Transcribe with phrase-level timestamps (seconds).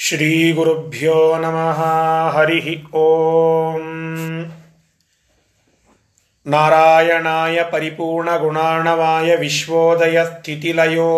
[0.00, 1.78] श्रीगुरुभ्यो नमः
[2.32, 2.66] हरिः
[2.98, 3.86] ॐ
[6.46, 11.08] नारायणाय परिपूर्णगुणार्णवाय विश्वोदयस्थितिलयो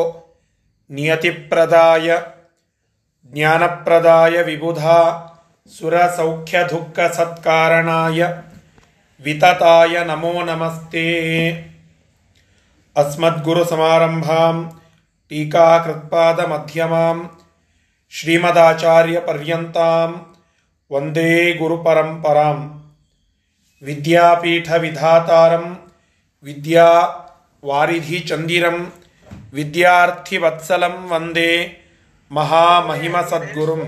[0.91, 2.09] नियतिप्रदाय
[3.33, 5.01] ज्ञानप्रदाय विबुधा
[5.79, 8.23] सुरसौख्यदुःखसत्कारणाय
[9.25, 11.05] वितताय नमो नमस्ते
[12.97, 14.55] अस्मद्गुरुसमारम्भां
[18.14, 20.36] ಶ್ರೀಮದಾಚಾರ್ಯ ಶ್ರೀಮದಾಚಾರ್ಯಪರ್ಯಂತಾಂ
[20.94, 22.84] ವಂದೇ ಗುರುಪರಂಪರಾಂ.
[23.82, 25.92] ವಿದ್ಯಾಪೀಠ ವಿಧಾತಾರಂ
[26.44, 26.86] ವಿದ್ಯಾ
[27.66, 31.78] ವಾರಿಧಿ ಚಂದಿರಂ ವಿದ್ಯಾರ್ಥಿ ವಿದ್ಯಾರ್ಥಿವತ್ಸಲಂ ವಂದೇ
[32.32, 33.82] ಮಹಾಮಹಿಮಸದ್ಗುರುಂ.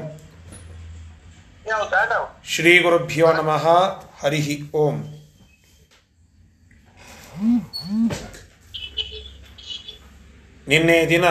[2.46, 3.68] ಶ್ರೀ ಗುರುಭ್ಯೋ ನಮಃ,
[4.20, 5.02] ಹರಿ ಓಂ.
[10.68, 11.26] ನಿನ್ನೆ ದಿನ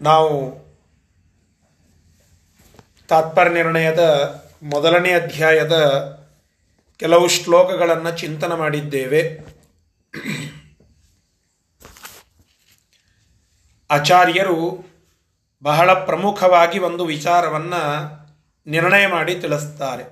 [0.00, 0.65] ನಾವು
[3.08, 4.00] ತಾತ್ಪರ್ಯ ನಿರ್ಣಯದ
[4.62, 5.72] ಮೊದಲನೇ ಅಧ್ಯಾಯದ
[6.96, 9.38] ಕೆಲವು ಶ್ಲೋಕಗಳನ್ನು ಚಿಂತನ ಮಾಡಿದ್ದೇವೆ.
[13.90, 14.84] ಆಚಾರ್ಯರು
[15.62, 17.82] ಬಹಳ ಪ್ರಮುಖವಾಗಿ ಒಂದು ವಿಚಾರವನ್ನು
[18.66, 20.04] ನಿರ್ಣಯ ಮಾಡಿ ತಿಳಿಸ್ತಾರೆ.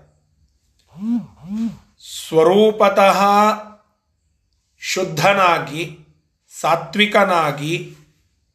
[2.29, 3.25] ಸ್ವರೂಪತಃ
[4.81, 5.99] ಶುದ್ಧನಾಗಿ,
[6.61, 7.97] ಸಾತ್ವಿಕನಾಗಿ,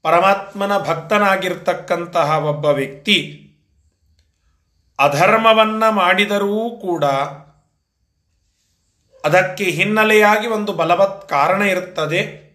[0.02, 3.45] ಪರಮಾತ್ಮನ ಭಕ್ತನಾಗಿರ್ತಕ್ಕಂತಹ ಒಬ್ಬ ವ್ಯಕ್ತಿ
[5.00, 7.05] ಅಧರ್ಮವನ್ನ ಮಾಡಿದರೂ ಕೂಡ
[9.25, 12.50] ಅದಕ್ಕೆ ಹಿನ್ನೆಲೆಯಾಗಿ ಒಂದು ಬಲವತ್ ಕಾರಣ ಇರುತ್ತದೆ.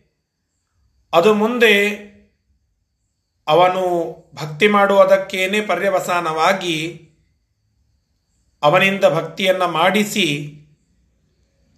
[1.13, 1.75] ಅದು ಮುಂದೆ
[3.49, 3.83] ಅವನು
[4.35, 7.09] ಭಕ್ತಿ ಮಾಡುವುದಕ್ಕೇನೆ ಪರ್ಯವಸಾನವಾಗಿ
[8.63, 10.27] ಅವನಿಂದ ಭಕ್ತಿಯನ್ನು ಮಾಡಿಸಿ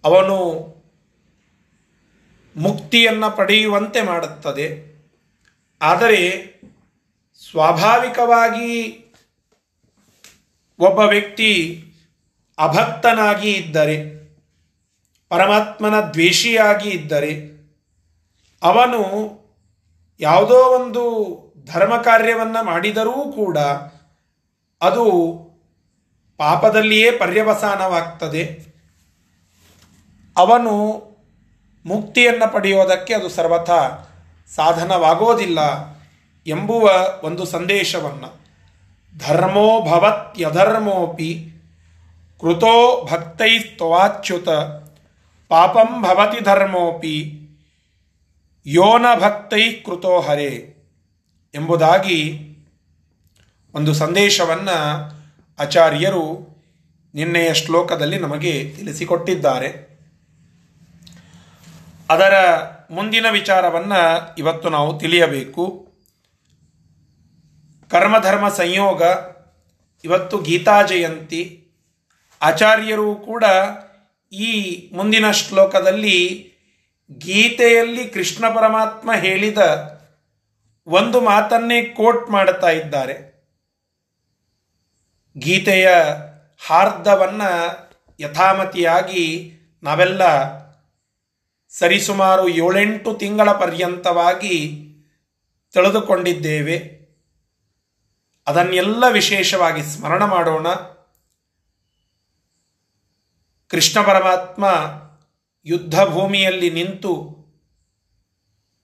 [0.03, 0.37] ಅವನು
[2.55, 4.97] ಮುಕ್ತಿಯನ್ನು ಪಡೆಯುವಂತೆ ಮಾಡುತ್ತದೆ.
[5.81, 6.21] ಆದರೆ
[7.51, 8.89] ಸ್ವಾಭಾವಿಕವಾಗಿ
[10.79, 11.83] ಒಬ್ಬ ವ್ಯಕ್ತಿ
[12.59, 14.17] ಅಭಕ್ತನಾಗಿ ಇದ್ದರೆ,
[15.29, 17.57] ಪರಮಾತ್ಮನ ದ್ವೇಷಿಯಾಗಿ ಇದ್ದರೆ,
[18.63, 19.01] ಅವನು
[20.19, 21.03] ಯಾವುದೋ ಒಂದು
[21.65, 23.57] ಧರ್ಮ ಕಾರ್ಯವನ್ನು ಮಾಡಿದರೂ ಕೂಡ
[24.81, 25.03] ಅದು
[26.37, 28.67] ಪಾಪದಲ್ಲಿಯೇ ಪರ್ಯವಸಾನವಾಗ್ತದೆ.
[30.37, 31.03] ಅವನು
[31.85, 34.09] ಮುಕ್ತಿಯನ್ನು ಪಡೆಯೋದಕ್ಕೆ ಅದು ಸರ್ವಥಾ
[34.55, 35.59] ಸಾಧನವಾಗೋದಿಲ್ಲ
[36.47, 36.89] ಎಂಬುವ
[37.23, 38.46] ಒಂದು ಸಂದೇಶವನ್ನು.
[39.27, 41.49] ಧರ್ಮೋ ಭವತ್ಯಧರ್ಮೋಪಿ
[42.41, 44.49] ಕೃತೋ ಭಕ್ತೈಸ್ತವಾಚ್ಯುತ
[45.47, 47.33] ಪಾಪಂ ಭವತಿ ಧರ್ಮೋಪಿ
[48.65, 50.73] ಯೋನ ಭಕ್ತೈ ಕೃತೋ ಹರೇ
[51.55, 52.43] ಎಂಬುದಾಗಿ
[53.73, 55.11] ಒಂದು ಸಂದೇಶವನ್ನು
[55.59, 56.57] ಆಚಾರ್ಯರು
[57.15, 59.87] ನಿನ್ನೆಯ ಶ್ಲೋಕದಲ್ಲಿ ನಮಗೆ ತಿಳಿಸಿಕೊಟ್ಟಿದ್ದಾರೆ.
[62.09, 62.33] ಅದರ
[62.91, 65.86] ಮುಂದಿನ ವಿಚಾರವನ್ನು ಇವತ್ತು ನಾವು ತಿಳಿಯಬೇಕು.
[67.89, 69.03] ಕರ್ಮಧರ್ಮ ಸಂಯೋಗ,
[70.03, 71.67] ಇವತ್ತು ಗೀತಾ ಜಯಂತಿ.
[72.41, 73.43] ಆಚಾರ್ಯರು ಕೂಡ
[74.33, 74.51] ಈ
[74.93, 76.51] ಮುಂದಿನ ಶ್ಲೋಕದಲ್ಲಿ
[77.11, 79.57] ಗೀತೆಯಲ್ಲಿ ಕೃಷ್ಣ ಪರಮಾತ್ಮ ಹೇಳಿದ
[80.87, 83.37] ಒಂದು ಮಾತನ್ನೇ ಕೋಟ್ ಮಾಡುತ್ತಾ ಇದ್ದಾರೆ.
[85.37, 85.89] ಗೀತೆಯ
[86.67, 87.77] ಹಾರ್ದವನ್ನು
[88.19, 90.21] ಯಥಾಮತಿಯಾಗಿ ನಾವೆಲ್ಲ
[91.69, 94.83] ಸರಿಸುಮಾರು ಏಳೆಂಟು ತಿಂಗಳ ಪರ್ಯಂತವಾಗಿ
[95.73, 96.96] ತಿಳಿದುಕೊಂಡಿದ್ದೇವೆ.
[98.47, 100.67] ಅದನ್ನೆಲ್ಲ ವಿಶೇಷವಾಗಿ ಸ್ಮರಣ ಮಾಡೋಣ.
[103.69, 104.65] ಕೃಷ್ಣ ಪರಮಾತ್ಮ
[105.65, 107.13] ಯುದ್ಧ ಭೂಮಿಯಲ್ಲಿ ನಿಂತು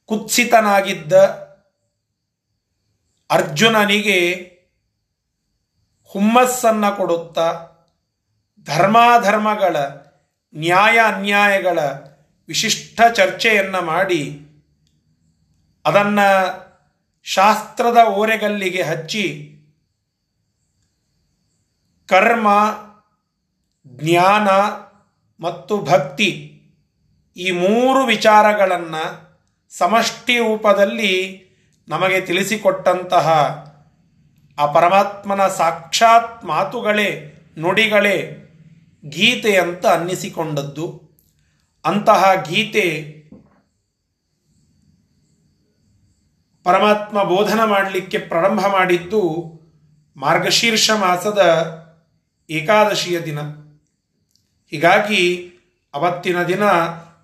[0.06, 1.14] ಕುತ್ಸಿತನಾಗಿದ್ದ
[3.32, 4.34] ಅರ್ಜುನನಿಗೆ
[6.06, 7.68] ಹುಮ್ಮಸ್ಸನ್ನು ಕೊಡುತ್ತಾ
[8.68, 9.78] ಧರ್ಮಾಧರ್ಮಗಳ
[10.56, 11.80] ನ್ಯಾಯ ಅನ್ಯಾಯಗಳ
[12.48, 14.22] ವಿಶಿಷ್ಟ ಚರ್ಚೆಯನ್ನು ಮಾಡಿ
[15.86, 16.28] ಅದನ್ನು
[17.24, 19.50] ಶಾಸ್ತ್ರದ ಓರೆಗಲ್ಲಿಗೆ ಹಚ್ಚಿ
[22.14, 22.48] ಕರ್ಮ,
[23.88, 24.50] ಜ್ಞಾನ
[25.46, 26.30] ಮತ್ತು ಭಕ್ತಿ
[27.38, 29.04] ಈ ಮೂರು ವಿಚಾರಗಳನ್ನು
[29.78, 31.14] ಸಮಷ್ಟಿ ರೂಪದಲ್ಲಿ
[31.88, 33.30] ನಮಗೆ ತಿಳಿಸಿಕೊಟ್ಟಂತಹ
[34.60, 37.10] ಆ ಪರಮಾತ್ಮನ ಸಾಕ್ಷಾತ್ ಮಾತುಗಳೇ,
[37.58, 38.18] ನುಡಿಗಳೇ
[39.10, 41.02] ಗೀತೆ ಅಂತ ಅನ್ನಿಸಿಕೊಂಡದ್ದು.
[41.86, 42.86] ಅಂತಹ ಗೀತೆ
[46.64, 49.54] ಪರಮಾತ್ಮ ಬೋಧನ ಮಾಡಲಿಕ್ಕೆ ಪ್ರಾರಂಭ ಮಾಡಿದ್ದು
[50.18, 51.40] ಮಾರ್ಗಶೀರ್ಷ ಮಾಸದ
[52.54, 53.40] ಏಕಾದಶಿಯ ದಿನ.
[54.72, 55.52] ಹೀಗಾಗಿ
[55.94, 56.64] ಅವತ್ತಿನ ದಿನ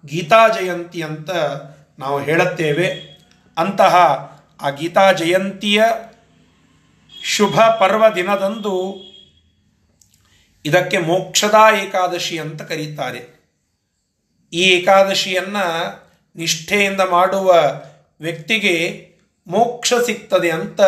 [0.05, 1.29] ಗೀತಾ ಜಯಂತಿ ಅಂತ
[1.99, 2.87] ನಾವು ಹೇಳುತ್ತೇವೆ.
[3.57, 3.95] ಅಂತಹ
[4.61, 5.83] ಆ ಗೀತಾ ಜಯಂತಿಯ
[7.23, 9.09] ಶುಭ ಪರ್ವ ದಿನದಂದು
[10.65, 13.39] ಇದಕ್ಕೆ ಮೋಕ್ಷದ ಏಕಾದಶಿ ಅಂತ ಕರೀತಾರೆ.
[14.53, 15.65] ಈ ಏಕಾದಶಿಯನ್ನು
[16.35, 17.55] ನಿಷ್ಠೆಯಿಂದ ಮಾಡುವ
[18.21, 19.09] ವ್ಯಕ್ತಿಗೆ
[19.47, 20.79] ಮೋಕ್ಷ ಸಿಗ್ತದೆ ಅಂತ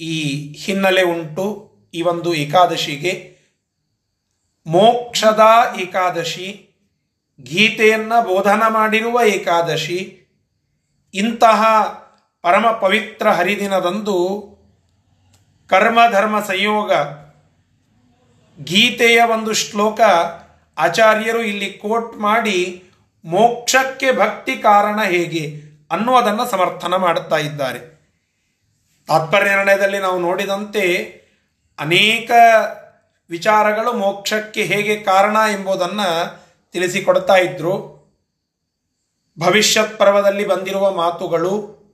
[0.00, 1.63] ಈ ಹಿನ್ನೆಲೆ ಉಂಟು.
[1.94, 3.12] ಈ ಒಂದು ಏಕಾದಶಿಗೆ
[4.66, 5.44] ಮೋಕ್ಷದ
[5.80, 6.48] ಏಕಾದಶಿ,
[7.40, 9.98] ಗೀತೆಯನ್ನು ಬೋಧನ ಮಾಡಿರುವ ಏಕಾದಶಿ,
[11.14, 11.60] ಇಂತಹ
[12.44, 14.16] ಪರಮ ಪವಿತ್ರ ಹರಿದಿನದಂದು
[15.70, 16.92] ಕರ್ಮಧರ್ಮ ಸಂಯೋಗ,
[18.62, 20.00] ಗೀತೆಯ ಒಂದು ಶ್ಲೋಕ
[20.78, 22.58] ಆಚಾರ್ಯರು ಇಲ್ಲಿ ಕೋಟ್ ಮಾಡಿ
[23.24, 25.44] ಮೋಕ್ಷಕ್ಕೆ ಭಕ್ತಿ ಕಾರಣ ಹೇಗೆ
[25.90, 27.80] ಅನ್ನುವುದನ್ನು ಸಮರ್ಥನ ಮಾಡುತ್ತಾ ಇದ್ದಾರೆ.
[29.08, 30.84] ತಾತ್ಪರ್ಯ ನಿರ್ಣಯದಲ್ಲಿ ನಾವು ನೋಡಿದಂತೆ
[31.78, 32.30] ಅನೇಕ
[33.30, 36.38] ವಿಚಾರಗಳು ಮೋಕ್ಷಕ್ಕೆ ಹೇಗೆ ಕಾರಣ ಎಂಬುದನ್ನು
[36.72, 37.94] ತಿಳಿಸಿಕೊಡ್ತಾ ಇದ್ದರು
[39.38, 41.84] ಭವಿಷ್ಯತ್ ಪರ್ವದಲ್ಲಿ ಬಂದಿರುವ ಮಾತುಗಳು,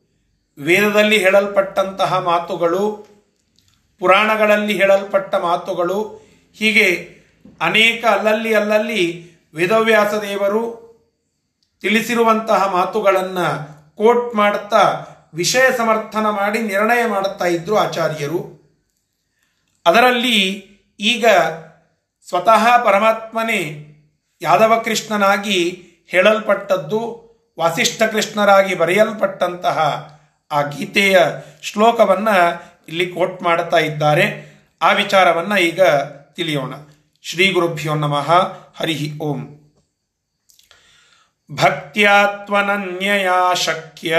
[0.59, 3.07] ವೇದದಲ್ಲಿ ಹೇಳಲ್ಪಟ್ಟಂತಹ ಮಾತುಗಳು,
[3.99, 6.05] ಪುರಾಣಗಳಲ್ಲಿ ಹೇಳಲ್ಪಟ್ಟ ಮಾತುಗಳು,
[6.55, 7.17] ಹೀಗೆ
[7.61, 10.91] ಅನೇಕ ಅಲ್ಲಲ್ಲಿ ಅಲ್ಲಲ್ಲಿ ವೇದವ್ಯಾಸ ದೇವರು
[11.81, 18.60] ತಿಳಿಸಿರುವಂತಹ ಮಾತುಗಳನ್ನು ಕೋಟ್ ಮಾಡುತ್ತಾ ವಿಷಯ ಸಮರ್ಥನ ಮಾಡಿ ನಿರ್ಣಯ ಮಾಡುತ್ತಾ ಇದ್ದರು ಆಚಾರ್ಯರು.
[19.91, 20.67] ಅದರಲ್ಲಿ
[21.01, 21.27] ಈಗ
[22.29, 23.87] ಸ್ವತಃ ಪರಮಾತ್ಮನೇ
[24.43, 30.09] ಯಾದವ ಕೃಷ್ಣನಾಗಿ ಹೇಳಲ್ಪಟ್ಟದ್ದು, ವಾಸಿಷ್ಠ ಕೃಷ್ಣರಾಗಿ ಬರೆಯಲ್ಪಟ್ಟಂತಹ
[30.53, 31.19] ಆ ಗೀತೆಯ
[31.63, 34.51] ಶ್ಲೋಕವನ್ನು ಇಲ್ಲಿ ಕೋಟ್ ಮಾಡುತ್ತಾ ಇದ್ದಾರೆ.
[34.83, 35.81] ಆ ವಿಚಾರವನ್ನು ಈಗ
[36.33, 36.75] ತಿಳಿಯೋಣ.
[37.23, 38.57] ಶ್ರೀ ಗುರುಭ್ಯೋ ನಮಃ.
[38.77, 39.57] ಹರಿ ಓಂ.
[41.53, 44.19] ಭಕ್ತ್ಯಾತ್ವನನ್ಯಯಾ ಶಕ್ಯ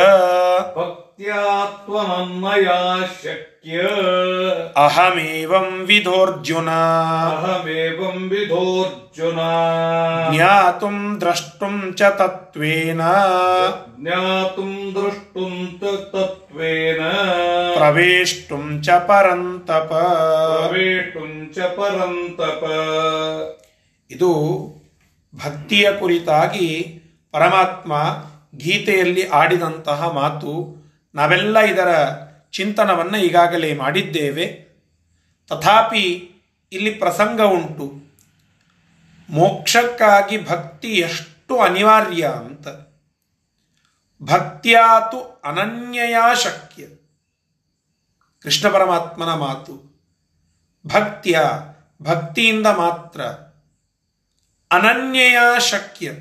[1.22, 2.78] ತ್ವಮನ್ಮಯಾ
[3.16, 3.80] ಶಕ್ಯ
[4.76, 6.70] ಅಹಮೇವಂ ವಿಧೋರ್ಜುನ
[7.32, 9.42] ಅಹಮೇವಂ ವಿಧೋರ್ಜುನ
[10.34, 13.02] ಜ್ಞಾತುಂ ದ್ರಷ್ಟುಂ ಚ ತತ್ವೇನ
[14.00, 14.66] ಜ್ಞಾತು
[14.96, 15.46] ದ್ರಷ್ಟು
[15.78, 17.04] ತ ತತ್ವೇನ
[17.76, 19.92] ಪ್ರವೇಷ್ಟು ಚ ಪರಂತಪ
[20.50, 21.24] ಪ್ರವೇಷ್ಟು
[21.54, 22.64] ಚ ಪರಂತಪ
[24.12, 24.32] ಇದು
[25.34, 26.70] ಭಕ್ತಿಯ ಕುರಿತಾಗಿ
[27.34, 27.94] ಪರಮಾತ್ಮ
[28.58, 30.54] ಗೀತೆಯಲ್ಲಿ ಆಡಿದಂತಹ ಮಾತು
[31.16, 32.08] ನಾವೆಲ್ಲ ಇದರ
[32.52, 34.72] ಚಿಂತನವನ್ನು ಈಗಾಗಲೇ ಮಾಡಿದ್ದೇವೆ.
[35.48, 36.32] ತಥಾಪಿ
[36.72, 38.12] ಇಲ್ಲಿ ಪ್ರಸಂಗ ಉಂಟು.
[39.30, 42.68] ಮೋಕ್ಷಕ್ಕಾಗಿ ಭಕ್ತಿ ಎಷ್ಟು ಅನಿವಾರ್ಯ ಅಂತ.
[44.24, 46.86] ಭಕ್ತ್ಯಾತು ಅನನ್ಯಯಾ ಶಕ್ಯ.
[48.42, 49.92] ಕೃಷ್ಣ ಪರಮಾತ್ಮನ ಮಾತು.
[50.88, 51.40] ಭಕ್ತಿಯ,
[52.02, 53.22] ಭಕ್ತಿಯಿಂದ ಮಾತ್ರ.
[54.72, 56.12] ಅನನ್ಯಯ ಶಕ್ಯ.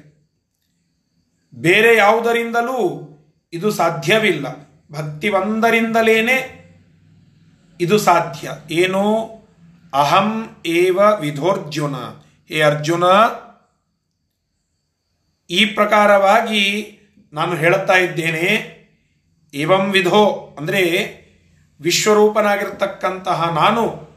[1.55, 3.07] ಬೇರೆ ಯಾವುದರಿಂದಲೂ
[3.53, 4.70] ಇದು ಸಾಧ್ಯವಿಲ್ಲ.
[4.93, 6.61] ಭಕ್ತಿ ಒಂದರಿಂದಲೇನೆ
[7.81, 8.51] ಇದು ಸಾಧ್ಯ.
[8.71, 9.31] ಏನು
[9.95, 11.97] ಅಹಂ ಏವ ವಿಧೋರ್ಜುನ.
[12.49, 13.05] ಹೇ ಅರ್ಜುನ,
[15.51, 16.65] ಈ ಪ್ರಕಾರವಾಗಿ
[17.33, 18.81] ನಾನು ಹೇಳುತ್ತಾ ಇದ್ದೇನೆ.
[19.55, 20.83] ಏವಂ ವಿಧೋ ಅಂದರೆ
[21.81, 24.11] ವಿಶ್ವರೂಪನಾಗಿರ್ತಕ್ಕಂತಹ ನಾನು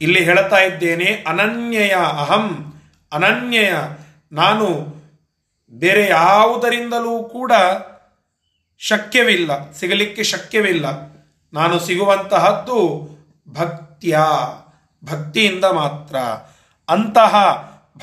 [0.00, 1.24] ಇಲ್ಲಿ ಹೇಳ್ತಾ ಇದ್ದೇನೆ.
[1.28, 2.74] ಅನನ್ಯಯ, ಅಹಂ,
[3.12, 3.74] ಅನನ್ಯಯ.
[4.32, 4.66] ನಾನು
[5.70, 7.52] ಬೇರೆ ಯಾವುದರಿಂದಲೂ ಕೂಡ
[8.82, 10.86] ಶಕ್ಯವಿಲ್ಲ, ಸಿಗಲಿಕ್ಕೆ ಶಕ್ಯವಿಲ್ಲ.
[11.52, 13.08] ನಾನು ಸಿಗುವಂತಹದ್ದು
[13.48, 14.18] ಭಕ್ತಿಯ,
[15.04, 16.16] ಭಕ್ತಿಯಿಂದ ಮಾತ್ರ.
[16.88, 17.34] ಅಂತಹ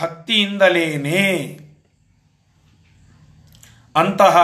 [0.02, 1.60] ಭಕ್ತಿಯಿಂದಲೇನೆ.
[3.96, 4.38] ಅಂತಹ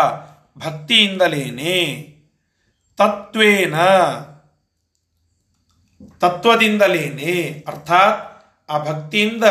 [0.57, 2.15] ಭಕ್ತಿಯಿಂದಲೇನೆ.
[2.97, 3.79] ತತ್ವೇನ
[6.19, 7.63] ತತ್ವದಿಂದಲೇನೆ.
[7.67, 9.43] ಅರ್ಥಾತ್ ಆ ಭಕ್ತಿಯಿಂದ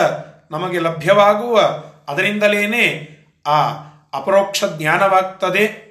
[0.50, 3.08] ನಮಗೆ ಲಭ್ಯವಾಗುವ, ಅದರಿಂದಲೇನೆ
[3.46, 3.68] ಆ
[4.14, 5.83] ಅಪರೋಕ್ಷ ಜ್ಞಾನವಾಗ್ತದೆ.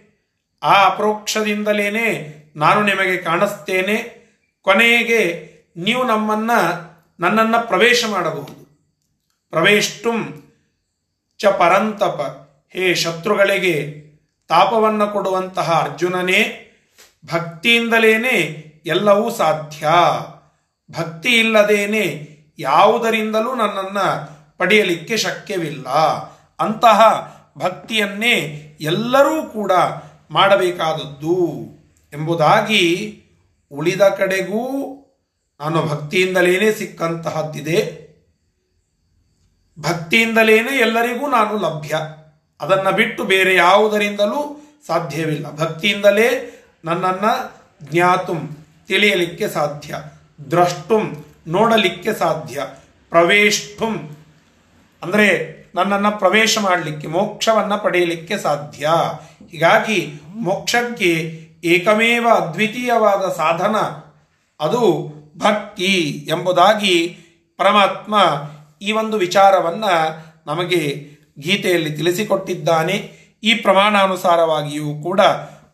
[0.63, 4.24] ಆ ಅಪರೋಕ್ಷದಿಂದಲೇನೆ ನಾನು ನಿಮಗೆ ಕಾಣಿಸ್ತೇನೆ.
[4.62, 6.51] ಕೊನೆಗೆ ನೀವು ನಮ್ಮನ್ನ,
[7.20, 8.63] ನನ್ನನ್ನು ಪ್ರವೇಶ ಮಾಡಬಹುದು.
[9.50, 10.43] ಪ್ರವೇಷ್ಟುಂ
[11.38, 12.39] ಚ ಪರಂತಪ.
[12.70, 14.03] ಹೇ ಶತ್ರುಗಳಿಗೆ,
[14.48, 16.72] ತಾಪವನ್ನು ಕೊಡುವಂತಹ ಅರ್ಜುನನೇ,
[17.34, 19.88] ಭಕ್ತಿಯಿಂದಲೇನೆ ಎಲ್ಲವೂ ಸಾಧ್ಯ.
[20.91, 25.88] ಭಕ್ತಿ ಇಲ್ಲದೇನೆ ಯಾವುದರಿಂದಲೂ ನನ್ನನ್ನು ಪಡೆಯಲಿಕ್ಕೆ ಶಕ್ಯವಿಲ್ಲ.
[26.60, 27.00] ಅಂತಹ
[27.58, 28.32] ಭಕ್ತಿಯನ್ನೇ
[28.82, 29.72] ಎಲ್ಲರೂ ಕೂಡ
[30.33, 31.63] ಮಾಡಬೇಕಾದದ್ದು
[32.13, 33.19] ಎಂಬುದಾಗಿ
[33.71, 34.89] ಉಳಿದ ಕಡೆಗೂ
[35.59, 38.03] ನಾನು ಭಕ್ತಿಯಿಂದಲೇ ಸಿಕ್ಕಂತಹದ್ದಿದೆ.
[39.79, 41.95] ಭಕ್ತಿಯಿಂದಲೇ ಎಲ್ಲರಿಗೂ ನಾನು ಲಭ್ಯ.
[42.61, 45.55] ಅದನ್ನು ಬಿಟ್ಟು ಬೇರೆ ಯಾವುದರಿಂದಲೂ ಸಾಧ್ಯವಿಲ್ಲ.
[45.55, 46.49] ಭಕ್ತಿಯಿಂದಲೇ
[46.85, 49.95] ನನ್ನನ್ನು ಜ್ಞಾತುಂ, ತಿಳಿಯಲಿಕ್ಕೆ ಸಾಧ್ಯ.
[50.51, 52.63] ದ್ರಷ್ಟುಂ, ನೋಡಲಿಕ್ಕೆ ಸಾಧ್ಯ.
[53.09, 54.17] ಪ್ರವೇಷ್ಟುಂ
[55.03, 58.89] ಅಂದರೆ ನನ್ನನ್ನು ಪ್ರವೇಶ ಮಾಡಲಿಕ್ಕೆ, ಮೋಕ್ಷವನ್ನು ಪಡೆಯಲಿಕ್ಕೆ ಸಾಧ್ಯ.
[59.53, 61.10] ಹೀಗಾಗಿ ಮೋಕ್ಷಕ್ಕೆ
[61.63, 63.75] ಏಕಮೇವ ಅದ್ವಿತೀಯವಾದ ಸಾಧನ
[64.60, 67.17] ಅದು ಭಕ್ತಿ ಎಂಬುದಾಗಿ
[67.57, 68.15] ಪರಮಾತ್ಮ
[68.81, 70.17] ಈ ಒಂದು ವಿಚಾರವನ್ನು
[70.48, 71.07] ನಮಗೆ
[71.39, 72.95] ಗೀತೆಯಲ್ಲಿ ತಿಳಿಸಿಕೊಟ್ಟಿದ್ದಾನೆ.
[73.43, 75.22] ಈ ಪ್ರಮಾಣಾನುಸಾರವಾಗಿಯೂ ಕೂಡ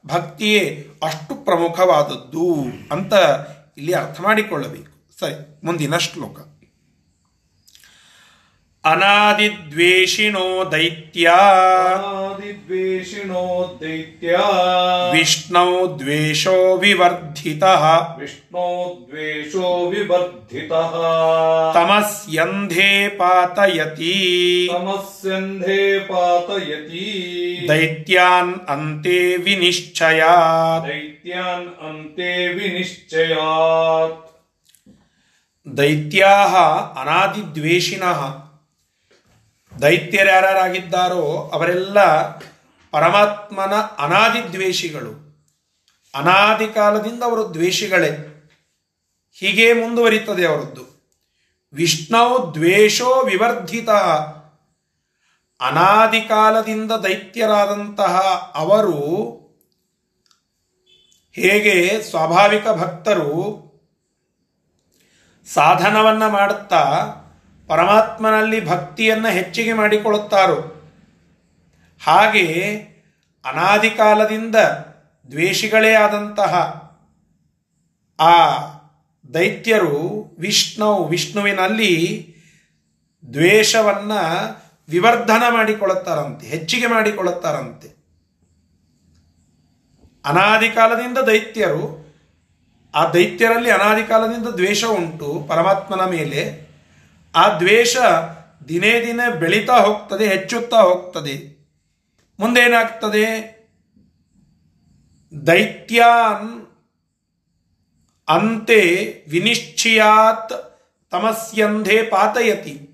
[0.08, 3.14] ಭಕ್ತಿಯೇ ಅಷ್ಟು ಪ್ರಮುಖವಾದದ್ದು ಅಂತ
[3.78, 5.20] ಇಲ್ಲಿ ಅರ್ಥ ಮಾಡಿಕೊಳ್ಳಬೇಕು.
[5.20, 6.40] ಸರಿ, ಮುಂದಿನ ಶ್ಲೋಕ.
[8.84, 11.30] ಅನಾದಿದ್ವೇಷಿಣೋ ದೈತ್ಯ
[12.10, 13.42] ಆದಿದ್ವೇಷಿಣೋ
[13.82, 14.36] ದೈತ್ಯ
[15.14, 15.64] ವಿಷ್ಣು
[16.00, 17.64] ದ್ವೇಷೋ ವಿವರ್ಧಿತ
[18.20, 18.68] ವಿಷ್ಣೋ
[19.10, 20.94] ದ್ವೇಷೋ ವಿವರ್ಧಿತಃ
[21.74, 24.16] ತಮಸ್ಯಂಧೇ ಪಾತಯತಿ
[24.72, 27.06] ತಮಸ್ಯಂಧೇ ಪಾತಯತಿ
[27.70, 34.20] ದೈತ್ಯಾನ್ ಅಂತೆ ವಿನಿಶ್ಚಯಾತ್ ದೈತ್ಯಾನ್ ಅಂತೆ ವಿನಿಶ್ಚಯಾತ್
[35.68, 36.34] ದೈತ್ಯಾ
[37.00, 38.22] ಅನಾದಿದ್ವೇಷಿಣಃ
[39.82, 42.00] ದೈತ್ಯರು ಯಾರ್ಯಾರಾಗಿದ್ದಾರೋ ಅವರೆಲ್ಲ
[42.92, 45.30] ಪರಮಾತ್ಮನ ಅನಾದಿ ದ್ವೇಷಿಗಳು.
[46.16, 48.36] ಅನಾದಿ ಕಾಲದಿಂದ ಅವರು ದ್ವೇಷಿಗಳೇ.
[49.34, 51.14] ಹೀಗೆ ಮುಂದುವರಿತದೆ ಅವರದ್ದು.
[51.74, 53.90] ವಿಷ್ಣು ದ್ವೇಷೋ ವಿವರ್ಧಿತ.
[55.62, 58.18] ಅನಾದಿ ಕಾಲದಿಂದ ದೈತ್ಯರಾದಂತಹ
[58.56, 59.00] ಅವರು
[61.34, 63.70] ಹೇಗೆ ಸ್ವಾಭಾವಿಕ ಭಕ್ತರು
[65.54, 67.06] ಸಾಧನವನ್ನ ಮಾಡುತ್ತಾ
[67.70, 70.76] ಪರಮಾತ್ಮನಲ್ಲಿ ಭಕ್ತಿಯನ್ನು ಹೆಚ್ಚಿಗೆ ಮಾಡಿಕೊಳ್ಳುತ್ತಾರೋ?
[72.04, 72.46] ಹಾಗೆ
[73.46, 74.56] ಅನಾದಿ ಕಾಲದಿಂದ
[75.32, 76.54] ದ್ವೇಷಿಗಳೇ ಆದಂತಹ
[78.20, 78.58] ಆ
[79.34, 81.94] ದೈತ್ಯರು ವಿಷ್ಣು, ವಿಷ್ಣುವಿನಲ್ಲಿ
[83.34, 84.12] ದ್ವೇಷವನ್ನ
[84.90, 87.88] ವಿವರ್ಧನ ಮಾಡಿಕೊಳ್ಳುತ್ತಾರಂತೆ, ಹೆಚ್ಚಿಗೆ ಮಾಡಿಕೊಳ್ಳುತ್ತಾರಂತೆ.
[90.26, 91.84] ಅನಾದಿ ಕಾಲದಿಂದ ದೈತ್ಯರು,
[92.96, 96.69] ಆ ದೈತ್ಯರಲ್ಲಿ ಅನಾದಿ ಕಾಲದಿಂದ ದ್ವೇಷ ಉಂಟು ಪರಮಾತ್ಮನ ಮೇಲೆ.
[97.36, 97.98] ಆ ದ್ವೇಷ
[98.70, 101.60] ದಿನೇ ದಿನೇ ಬೆಳೀತಾ ಹೋಗ್ತದೆ, ಹೆಚ್ಚುತ್ತಾ ಹೋಗ್ತದೆ.
[102.40, 103.60] ಮುಂದೇನಾಗ್ತದೆ?
[105.48, 106.68] ದೈತ್ಯಾನ್
[108.30, 108.80] ಅಂತೆ
[109.30, 110.82] ವಿನಿಶ್ಚಯಾತ್
[111.12, 112.90] ತಮಸ್ಯಂಧೆ ಪಾತಯತಿ.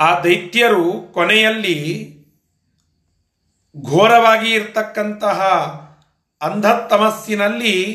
[0.00, 2.16] ಆ ದೈತ್ಯರು ಕೊನೆಯಲ್ಲಿ
[3.82, 5.40] ಘೋರವಾಗಿ ಇರ್ತಕ್ಕಂತಹ
[6.40, 7.94] ಅಂಧತಮಸ್ಸಿನಲ್ಲಿ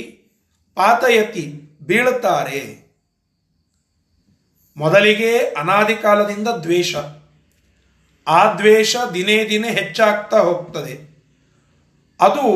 [0.76, 2.85] ಪಾತಯತಿ, ಬೀಳುತ್ತಾರೆ.
[4.78, 6.96] ಮೊದಲಿಗೆ ಅನಾದಿ ಕಾಲದಿಂದ ದ್ವೇಷ.
[8.28, 11.16] ಆ ದ್ವೇಷ ದಿನೇ ದಿನೇ ಹೆಚ್ಚಾಗ್ತಾ ಹೋಗ್ತದೆ.
[12.22, 12.48] ಅದು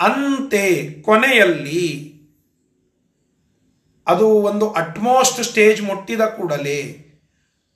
[0.00, 2.12] ಅಂತೆ ಕೊನೆಯಲ್ಲಿ
[4.06, 7.06] ಅದು ಒಂದು ಅಟ್ಮೋಸ್ಟ್ ಸ್ಟೇಜ್ ಮುಟ್ಟಿದ ಕೂಡಲೇ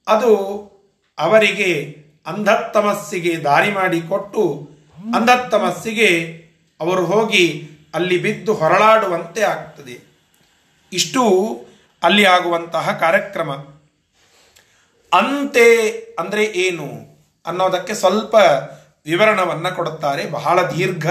[0.09, 0.35] ಅದು
[1.19, 4.71] ಅವರಿಗೆ ಅಂಧತ್ತಮಸ್ಸಿಗೆ ದಾರಿ ಮಾಡಿಕೊಟ್ಟು
[5.15, 6.09] ಅಂಧತ್ತಮಸ್ಸಿಗೆ
[6.81, 10.01] ಅವರು ಹೋಗಿ ಅಲ್ಲಿ ಬಿದ್ದು ಹೊರಳಾಡುವಂತೆ ಆಗ್ತದೆ.
[10.93, 11.23] ಇಷ್ಟು
[12.03, 13.53] ಅಲ್ಲಿ ಆಗುವಂತಹ ಕಾರ್ಯಕ್ರಮ.
[15.13, 16.89] ಅಂತೆ ಅಂದರೆ ಏನು
[17.47, 18.35] ಅನ್ನೋದಕ್ಕೆ ಸ್ವಲ್ಪ
[19.05, 20.31] ವಿವರಣವನ್ನು ಕೊಡುತ್ತಾರೆ.
[20.31, 21.07] ಬಹಳ ದೀರ್ಘ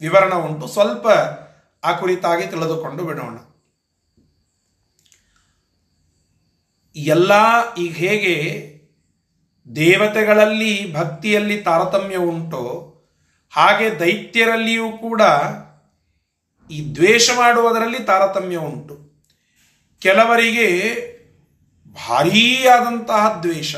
[0.00, 0.66] ವಿವರಣ ಉಂಟು.
[0.66, 1.06] ಸ್ವಲ್ಪ
[1.84, 3.38] ಆ ಕುರಿತಾಗಿ ತಿಳಿದುಕೊಂಡು ಬಿಡೋಣ.
[6.96, 7.32] ಎಲ್ಲ
[7.74, 8.36] ಈಗ ಹೇಗೆ
[9.76, 12.62] ದೇವತೆಗಳಲ್ಲಿ ಭಕ್ತಿಯಲ್ಲಿ ತಾರತಮ್ಯ ಉಂಟೋ,
[13.50, 15.22] ಹಾಗೆ ದೈತ್ಯರಲ್ಲಿಯೂ ಕೂಡ
[16.70, 19.09] ಈ ದ್ವೇಷ ಮಾಡುವುದರಲ್ಲಿ ತಾರತಮ್ಯ ಉಂಟು.
[20.00, 20.66] ಕೆಲವರಿಗೆ
[22.08, 23.76] ಭಾರೀಯಾದಂತಹ ದ್ವೇಷ.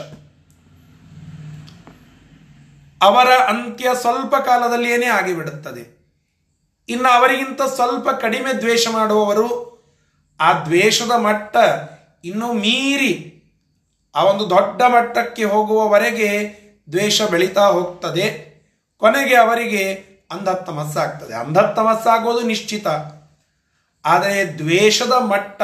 [3.03, 6.03] ಅವರ ಅಂತ್ಯ ಸ್ವಲ್ಪ ಕಾಲದಲ್ಲಿಯೇ ಆಗಿಬಿಡುತ್ತದೆ.
[6.89, 9.73] ಇನ್ನು ಅವರಿಗಿಂತ ಸ್ವಲ್ಪ ಕಡಿಮೆ ದ್ವೇಷ ಮಾಡುವವರು
[10.41, 11.57] ಆ ದ್ವೇಷದ ಮಟ್ಟ
[12.25, 13.39] ಇನ್ನೂ ಮೀರಿ
[14.15, 16.59] ಆ ಒಂದು ದೊಡ್ಡ ಮಟ್ಟಕ್ಕೆ ಹೋಗುವವರೆಗೆ
[16.93, 18.53] ದ್ವೇಷ ಬೆಳೀತಾ ಹೋಗ್ತದೆ.
[18.97, 19.95] ಕೊನೆಗೆ ಅವರಿಗೆ
[20.31, 22.87] ಅಂಧತ್ತಮಸ್ಸಾಗ್ತದೆ ಅಂಧತ್ತಮಸ್ಸಾಗೋದು ನಿಶ್ಚಿತ.
[24.05, 25.63] ಆದರೆ ದ್ವೇಷದ ಮಟ್ಟ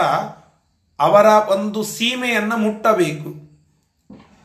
[0.98, 3.30] ಅವರ ಒಂದು ಸೀಮೆಯನ್ನು ಮುಟ್ಟಬೇಕು.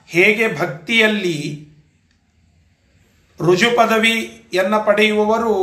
[0.10, 1.38] ಹೇಗೆ ಭಕ್ತಿಯಲ್ಲಿ
[3.40, 5.56] ರುಜು ಪದವಿಯನ್ನು ಪಡೆಯುವವರು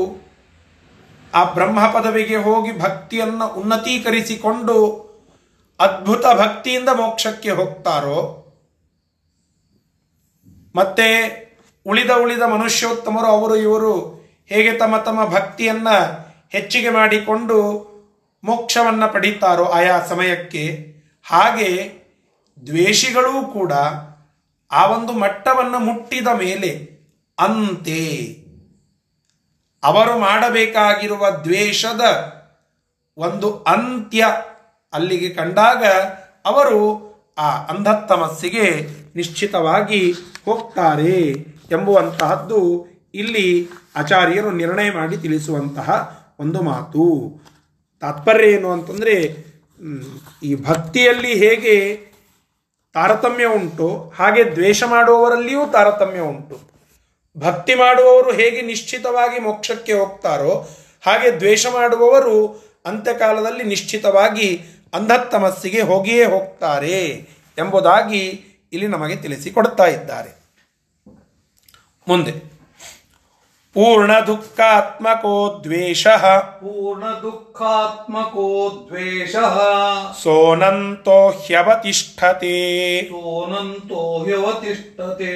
[1.33, 4.77] ಆ ಬ್ರಹ್ಮ ಪದವಿಗೆ ಹೋಗಿ ಭಕ್ತಿಯನ್ನು ಉನ್ನತೀಕರಿಸಿಕೊಂಡು
[5.81, 8.19] ಅದ್ಭುತ ಭಕ್ತಿಯಿಂದ ಮೋಕ್ಷಕ್ಕೆ ಹೋಗ್ತಾರೋ,
[10.75, 11.07] ಮತ್ತೆ
[11.87, 13.95] ಉಳಿದ ಉಳಿದ ಮನುಷ್ಯೋತ್ತಮರು ಅವರು ಇವರು
[14.47, 15.97] ಹೇಗೆ ತಮ್ಮ ತಮ್ಮ ಭಕ್ತಿಯನ್ನು
[16.51, 17.59] ಹೆಚ್ಚಿಗೆ ಮಾಡಿಕೊಂಡು
[18.45, 21.93] ಮೋಕ್ಷವನ್ನ ಪಡೀತಾರೋ ಆಯಾ ಸಮಯಕ್ಕೆ, ಹಾಗೆ
[22.67, 23.73] ದ್ವೇಷಿಗಳೂ ಕೂಡ
[24.73, 26.91] ಆ ಒಂದು ಮಟ್ಟವನ್ನು ಮುಟ್ಟಿದ ಮೇಲೆ
[27.39, 28.07] ಅಂತೆ.
[29.85, 32.01] ಅವರು ಮಾಡಬೇಕಾಗಿರುವ ದ್ವೇಷದ
[33.17, 34.27] ಒಂದು ಅಂತ್ಯ
[34.93, 35.85] ಅಲ್ಲಿಗೆ ಕಂಡಾಗ
[36.45, 40.13] ಅವರು ಆ ಅಂಧತ್ತಮಸ್ಸಿಗೆ ನಿಶ್ಚಿತವಾಗಿ
[40.45, 41.21] ಹೋಗ್ತಾರೆ
[41.73, 47.05] ಎಂಬುವಂತಹದ್ದು ಇಲ್ಲಿ ಆಚಾರ್ಯರು ನಿರ್ಣಯ ಮಾಡಿ ತಿಳಿಸುವಂತಹ ಒಂದು ಮಾತು.
[48.01, 49.15] ತಾತ್ಪರ್ಯ ಏನು ಅಂತಂದರೆ
[50.43, 51.97] ಈ ಭಕ್ತಿಯಲ್ಲಿ ಹೇಗೆ
[52.93, 56.61] ತಾರತಮ್ಯ ಉಂಟು, ಹಾಗೆ ದ್ವೇಷ ಮಾಡುವವರಲ್ಲಿಯೂ ತಾರತಮ್ಯ ಉಂಟು.
[57.39, 60.69] ಭಕ್ತಿ ಮಾಡುವವರು ಹೇಗೆ ನಿಶ್ಚಿತವಾಗಿ ಮೋಕ್ಷಕ್ಕೆ ಹೋಗ್ತಾರೋ,
[61.07, 64.57] ಹಾಗೆ ದ್ವೇಷ ಮಾಡುವವರು ಅಂತ್ಯಕಾಲದಲ್ಲಿ ನಿಶ್ಚಿತವಾಗಿ
[64.95, 67.01] ಅಂಧತ್ತಮಸ್ಸಿಗೆ ಹೋಗಿಯೇ ಹೋಗ್ತಾರೆ
[67.59, 70.31] ಎಂಬುದಾಗಿ ಇಲ್ಲಿ ನಮಗೆ ತಿಳಿಸಿಕೊಡ್ತಾ ಇದ್ದಾರೆ.
[72.09, 72.50] ಮುಂದೆ.
[73.75, 79.55] पूर्ण दुःखात्मको द्वेषः पूर्ण दुःखात्मको द्वेषः
[80.13, 85.35] सोऽनन्तो ह्यवतिष्ठते। सोऽनन्तो ह्यवतिष्ठते।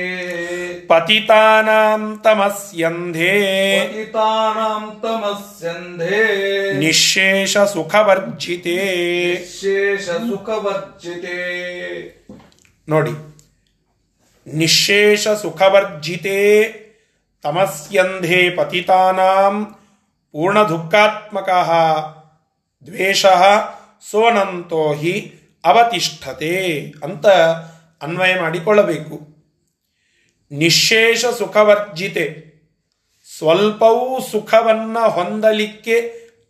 [0.91, 8.77] पतितानां तमस्यन्धे। पतितानां तमस्यन्धे। निःशेष सुखवर्जिते
[9.35, 11.39] निःशेष सुखवर्जिते
[12.89, 13.13] नोडि
[14.55, 16.84] निःशेष सुखवर्जिते
[17.45, 19.57] ತಮಸ್ಯಂಧೇ ಪತಿತಾನಾಂ
[20.35, 21.51] ಪೂರ್ಣ ದುಃಖಾತ್ಮಕ
[22.87, 23.27] ದ್ವೇಷ
[24.11, 25.15] ಸೋನಂತೋ ಹಿ
[25.65, 26.55] ಅವತಿಷ್ಠತೆ
[27.03, 27.27] ಅಂತ
[28.05, 29.17] ಅನ್ವಯ ಮಾಡಿಕೊಳ್ಳಬೇಕು.
[30.51, 32.27] ನಿಶೇಷ ಸುಖವರ್ಜಿತೆ,
[33.39, 35.97] ಸ್ವಲ್ಪವೂ ಸುಖವನ್ನ ಹೊಂದಲಿಕ್ಕೆ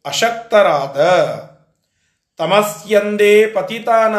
[0.05, 0.99] ಅಶಕ್ತರಾದ
[2.41, 4.17] ತಮಸ್ಯಂದೇ ಪತಿತಾನ,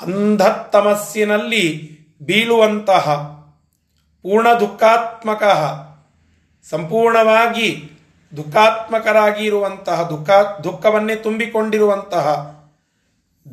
[0.00, 1.66] ಅಂಧತ್ತಮಸ್ಸಿನಲ್ಲಿ
[2.20, 3.37] ಬೀಳುವಂತಹ
[4.22, 5.42] ಪೂರ್ಣ ದುಃಖಾತ್ಮಕ,
[6.70, 7.90] ಸಂಪೂರ್ಣವಾಗಿ
[8.36, 10.30] ದುಃಖಾತ್ಮಕರಾಗಿ ಇರುವಂತಹ, ದುಃಖ,
[10.64, 12.54] ದುಃಖವನ್ನೇ ತುಂಬಿಕೊಂಡಿರುವಂತಹ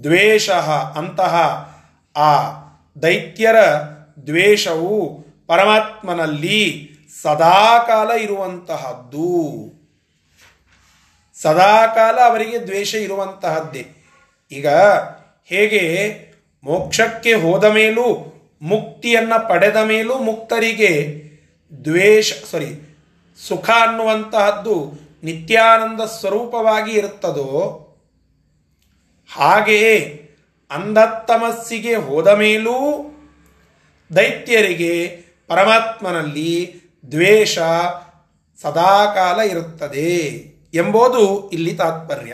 [0.04, 0.50] ದ್ವೇಷ,
[0.96, 1.36] ಅಂತಹ
[2.18, 2.34] ಆ
[3.02, 3.56] ದೈತ್ಯರ
[4.26, 6.90] ದ್ವೇಷವು ಪರಮಾತ್ಮನಲ್ಲಿ
[7.22, 9.36] ಸದಾಕಾಲ ಇರುವಂತಹದ್ದು.
[11.42, 13.88] ಸದಾಕಾಲ ಅವರಿಗೆ ದ್ವೇಷ ಇರುವಂತಹದ್ದೇ.
[14.52, 14.68] ಈಗ
[15.46, 16.16] ಹೇಗೆ
[16.64, 18.32] ಮೋಕ್ಷಕ್ಕೆ ಹೋದ ಮೇಲೂ
[18.62, 21.22] ಮುಕ್ತಿಯನ್ನ ಪಡೆದ ಮೇಲೂ ಮುಕ್ತರಿಗೆ
[21.86, 22.98] ದ್ವೇಷ ಸಾರಿ
[23.48, 24.94] ಸುಖ ಅನ್ನುವಂತಹದ್ದು
[25.24, 27.82] ನಿತ್ಯಾನಂದ ಸ್ವರೂಪವಾಗಿ ಇರುತ್ತದೋ,
[29.34, 30.22] ಹಾಗೆಯೇ
[30.72, 32.74] ಅಂಧತಮಸ್ಸಿಗೆ ಹೋದ ಮೇಲೂ
[34.16, 36.76] ದೈತ್ಯರಿಗೆ ಪರಮಾತ್ಮನಲ್ಲಿ
[37.12, 37.60] ದ್ವೇಷ
[38.62, 40.16] ಸದಾಕಾಲ ಇರುತ್ತದೆ
[40.74, 42.34] ಎಂಬುದು ಇಲ್ಲಿ ತಾತ್ಪರ್ಯ.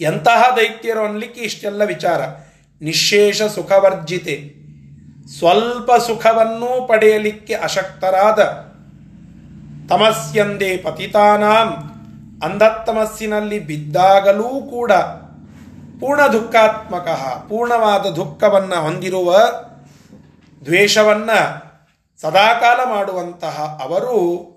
[0.00, 2.20] ಎಂತಹ ದೈತ್ಯರು ಅನ್ಲಿಕ್ಕೆ ಇಷ್ಟೆಲ್ಲ ವಿಚಾರ.
[2.82, 4.59] ನಿಶೇಷ ಸುಖವರ್ಜಿತೆ
[5.28, 8.42] ಸ್ವಲ್ಪ ಸುಖವನ್ನೂ ಪಡೆಯಲಿಕ್ಕೆ ಅಶಕ್ತರಾದ
[9.88, 11.68] ತಮಸ್ಯಂದೇ ಪತಿತಾನಾಂ.
[12.44, 14.92] ಅಂಧತಮಸ್ಸಿನಲ್ಲಿ ಬಿದ್ದಾಗಲೂ ಕೂಡ
[16.00, 17.08] ಪೂರ್ಣ ದುಃಖಾತ್ಮಕ,
[17.48, 19.38] ಪೂರ್ಣವಾದ ದುಃಖವನ್ನು ಹೊಂದಿರುವ,
[20.64, 21.70] ದ್ವೇಷವನ್ನು
[22.20, 24.50] ಸದಾಕಾಲ ಮಾಡುವಂತಹ ಅವರು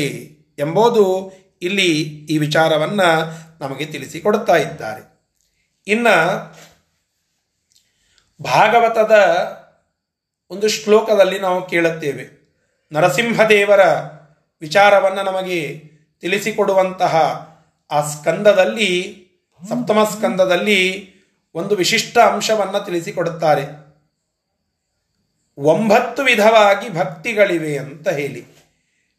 [0.59, 3.01] ಎಂಬುದು ಇಲ್ಲಿ ಈ ವಿಚಾರವನ್ನ
[3.61, 5.21] ನಮಗೆ ತಿಳಿಸಿಕೊಡ್ತಾ ಇದ್ದಾರೆ.
[5.87, 6.07] ಇನ್ನ
[8.43, 9.15] ಭಾಗವತದ
[10.49, 12.41] ಒಂದು ಶ್ಲೋಕದಲ್ಲಿ ನಾವು ಕೇಳುತ್ತೇವೆ.
[12.91, 13.79] ನರಸಿಂಹದೇವರ
[14.61, 15.83] ವಿಚಾರವನ್ನು ನಮಗೆ
[16.21, 17.15] ತಿಳಿಸಿಕೊಡುವಂತಹ
[17.91, 19.21] ಆ ಸ್ಕಂದದಲ್ಲಿ,
[19.69, 21.11] ಸಪ್ತಮ ಸ್ಕಂದದಲ್ಲಿ
[21.53, 23.63] ಒಂದು ವಿಶಿಷ್ಟ ಅಂಶವನ್ನು ತಿಳಿಸಿಕೊಡುತ್ತಾರೆ.
[25.57, 28.45] ಒಂಬತ್ತು ವಿಧವಾಗಿ ಭಕ್ತಿಗಳಿವೆ ಅಂತ ಹೇಳಿ.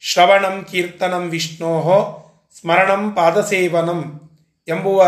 [0.00, 2.18] ಶ್ರವಣಂ ಕೀರ್ತನಂ ವಿಷ್ಣೋಹೋ
[2.60, 4.30] ಸ್ಮರಣಂ ಪಾದಸೇವನಂ
[4.68, 5.04] ಎಂಬುವ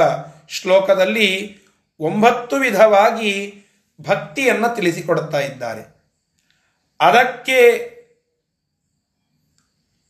[0.48, 1.58] ಶ್ಲೋಕದಲ್ಲಿ
[2.00, 3.64] ಒಂಬತ್ತು ವಿಧವಾಗಿ
[4.00, 5.82] ಭಕ್ತಿಯನ್ನು ತಿಳಿಸಿಕೊಡುತ್ತಾ ಇದ್ದಾರೆ.
[7.00, 7.78] ಅದಕ್ಕೆ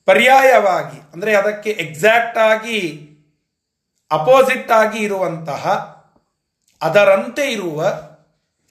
[0.04, 3.08] ಪರ್ಯಾಯವಾಗಿ, ಅಂದರೆ ಅದಕ್ಕೆ ಎಕ್ಸಾಕ್ಟ್ ಆಗಿ
[4.10, 5.94] ಅಪೋಸಿಟ್ ಆಗಿ ಇರುವಂತಹ,
[6.82, 7.92] ಅದರಂತೆ ಇರುವ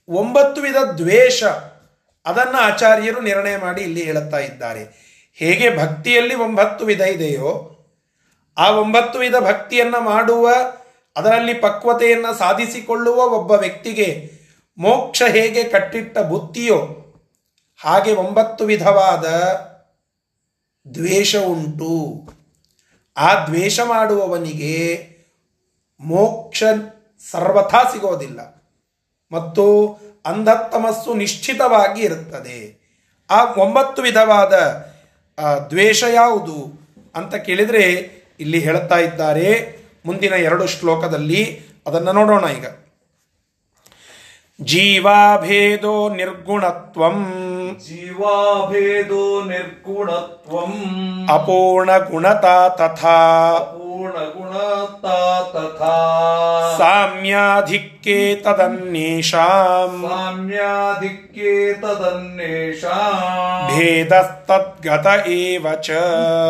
[0.08, 1.44] ಒಂಬತ್ತು ವಿಧ ದ್ವೇಷ
[2.26, 4.84] ಅದನ್ನು ಆಚಾರ್ಯರು ನಿರ್ಣಯ ಮಾಡಿ ಇಲ್ಲಿ ಹೇಳುತ್ತಾ ಇದ್ದಾರೆ.
[5.34, 7.73] ಹೇಗೆ ಭಕ್ತಿಯಲ್ಲಿ ಒಂಬತ್ತು ವಿಧ ಇದೆಯೋ
[8.58, 10.50] ಆ ಒಂಬತ್ತು ವಿಧ ಭಕ್ತಿಯನ್ನ ಮಾಡುವ,
[11.16, 14.32] ಅದರಲ್ಲಿ ಪಕ್ವತೆಯನ್ನು ಸಾಧಿಸಿಕೊಳ್ಳುವ ಒಬ್ಬ ವ್ಯಕ್ತಿಗೆ
[14.78, 16.78] ಮೋಕ್ಷ ಹೇಗೆ ಕಟ್ಟಿಟ್ಟ ಬುತ್ತಿಯೋ
[17.82, 19.26] ಹಾಗೆ ಒಂಬತ್ತು ವಿಧವಾದ
[20.94, 22.24] ದ್ವೇಷ ಉಂಟು.
[23.18, 25.08] ಆ ದ್ವೇಷ ಮಾಡುವವನಿಗೆ
[26.00, 26.64] ಮೋಕ್ಷ
[27.32, 28.64] ಸರ್ವಥಾ ಸಿಗೋದಿಲ್ಲ.
[29.32, 32.84] ಮತ್ತು ಅಂಧತಮಸ್ಸು ನಿಶ್ಚಿತವಾಗಿ ಇರುತ್ತದೆ.
[33.30, 34.54] ಆ ಒಂಬತ್ತು ವಿಧವಾದ
[35.70, 36.80] ದ್ವೇಷ ಯಾವುದು
[37.16, 41.62] ಅಂತ ಕೇಳಿದರೆ ಇಲ್ಲಿ ಹೇಳುತ್ತಾ ಇದ್ದಾರೆ ಮುಂದಿನ ಎರಡು ಶ್ಲೋಕದಲ್ಲಿ.
[41.88, 42.66] ಅದನ್ನು ನೋಡೋಣ ಈಗ.
[44.62, 47.26] ಜೀವಾಭೇದೋ ನಿರ್ಗುಣತ್ವಂ.
[47.88, 50.74] ಜೀವಾಭೇದೋ ನಿರ್ಗುಣತ್ವಂ.
[51.34, 53.54] ಅಪೂರ್ಣ ಗುಣತಾ ತಥಾ.
[53.94, 55.18] गुण गुणता
[55.54, 55.96] तथा
[56.78, 61.52] साम्याधिक्ये तदन्येषाम् साम्याधिक्ये
[61.84, 66.00] तदन्येषाम् भेदस्तद्गत एव च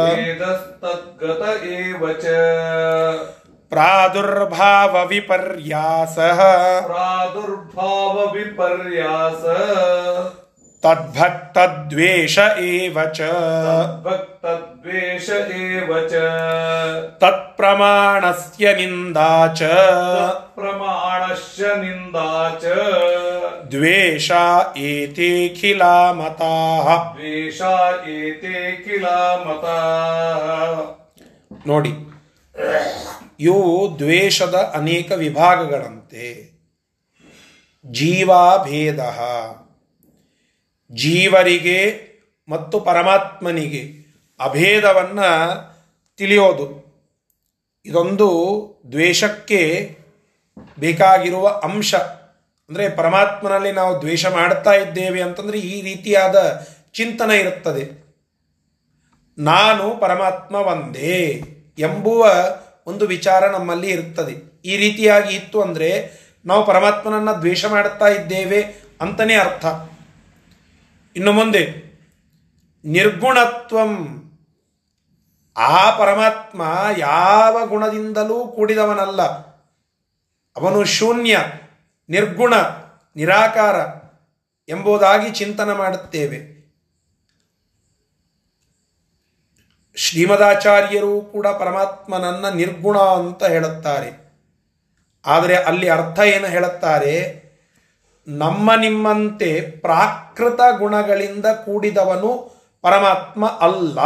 [0.09, 2.37] भेदस्तद्गत एव च
[3.71, 6.39] प्रादुर्भाव विपर्यासः
[6.87, 9.63] प्रादुर्भाव विपर्यासः
[10.82, 13.28] ತದ್ಭಕ್ತದ್ವೇಷ ಏವ ಚ
[14.04, 15.28] भक्तद्वेष
[15.60, 16.20] एव च
[17.22, 19.70] ತತ್ಪ್ರಮಾಣಸ್ಯ ನಿಂದಾ ಚ
[20.58, 22.28] प्रमाणस्य निन्दा
[22.62, 22.76] च
[23.72, 24.28] ದ್ವೇಷ
[24.84, 27.74] ಏತೇಖಿಲಾ ಮತಾಃ द्वेषा
[28.16, 29.06] एते किल
[29.46, 29.76] मता
[31.66, 31.92] ನೋಡಿ
[33.40, 33.64] ಇವು
[33.98, 36.26] ದ್ವೇಷದ ಅನೇಕ ವಿಭಾಗಗಳಂತೆ
[37.84, 39.00] ಜೀವಾಭೇದ
[40.93, 41.79] ಜೀವರಿಗೆ
[42.49, 44.03] ಮತ್ತು ಪರಮಾತ್ಮನಿಗೆ
[44.39, 45.29] ಅಭೇದವನ್ನು
[46.17, 46.83] ತಿಳಿಯೋದು.
[47.85, 48.27] ಇದೊಂದು
[48.91, 49.61] ದ್ವೇಷಕ್ಕೆ
[50.79, 51.95] ಬೇಕಾಗಿರುವ ಅಂಶ.
[52.69, 58.03] ಅಂದರೆ ಪರಮಾತ್ಮನಲ್ಲಿ ನಾವು ದ್ವೇಷ ಮಾಡ್ತಾ ಇದ್ದೇವೆ ಅಂತಂದರೆ ಈ ರೀತಿಯಾದ ಚಿಂತನೆ ಇರುತ್ತದೆ.
[59.37, 61.43] ನಾನು ಪರಮಾತ್ಮ ಒಂದೇ
[61.79, 62.27] ಎಂಬುವ
[62.85, 64.61] ಒಂದು ವಿಚಾರ ನಮ್ಮಲ್ಲಿ ಇರುತ್ತದೆ.
[64.65, 65.89] ಈ ರೀತಿಯಾಗಿ ಇತ್ತು ಅಂದರೆ
[66.45, 68.61] ನಾವು ಪರಮಾತ್ಮನನ್ನು ದ್ವೇಷ ಮಾಡುತ್ತಾ ಇದ್ದೇವೆ
[69.01, 69.65] ಅಂತಲೇ ಅರ್ಥ.
[71.15, 71.83] ಇನ್ನು ಮುಂದೆ,
[72.85, 74.19] ನಿರ್ಗುಣತ್ವಂ,
[75.57, 76.61] ಆ ಪರಮಾತ್ಮ
[76.97, 79.21] ಯಾವ ಗುಣದಿಂದಲೂ ಕೂಡಿದವನಲ್ಲ.
[80.57, 81.39] ಅವನು ಶೂನ್ಯ,
[82.09, 82.53] ನಿರ್ಗುಣ,
[83.15, 83.75] ನಿರಾಕಾರ
[84.69, 86.53] ಎಂಬುದಾಗಿ ಚಿಂತನೆ ಮಾಡುತ್ತೇವೆ.
[89.95, 94.23] ಶ್ರೀಮದಾಚಾರ್ಯರು ಕೂಡ ಪರಮಾತ್ಮನನ್ನ ನಿರ್ಗುಣ ಅಂತ ಹೇಳುತ್ತಾರೆ.
[95.25, 97.42] ಆದರೆ ಅಲ್ಲಿ ಅರ್ಥ ಏನು ಹೇಳುತ್ತಾರೆ?
[98.27, 103.99] ನಮ್ಮ ನಿಮ್ಮಂತೆ ಪ್ರಾಕೃತ ಗುಣಗಳಿಂದ ಕೂಡಿದವನು ಪರಮಾತ್ಮ ಅಲ್ಲ.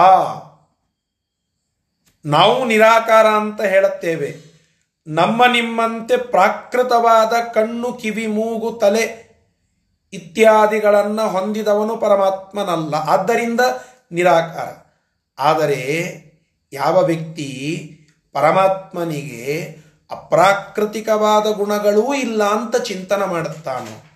[2.26, 4.58] ನಾವು ನಿರಾಕಾರ ಅಂತ ಹೇಳುತ್ತೇವೆ.
[5.08, 9.28] ನಮ್ಮ ನಿಮ್ಮಂತೆ ಪ್ರಾಕೃತವಾದ ಕಣ್ಣು, ಕಿವಿ, ಮೂಗು, ತಲೆ
[10.14, 12.96] ಇತ್ಯಾದಿಗಳನ್ನು ಹೊಂದಿದವನು ಪರಮಾತ್ಮನಲ್ಲ.
[12.96, 13.62] ಆದ್ದರಿಂದ
[14.12, 14.88] ನಿರಾಕಾರ.
[15.40, 16.14] ಆದರೆ
[16.74, 17.92] ಯಾವ ವ್ಯಕ್ತಿ
[18.34, 19.78] ಪರಮಾತ್ಮನಿಗೆ
[20.12, 24.07] ಅಪ್ರಾಕೃತಿಕವಾದ ಗುಣಗಳೂ ಇಲ್ಲ ಅಂತ ಚಿಂತನೆ ಮಾಡುತ್ತಾನೋ?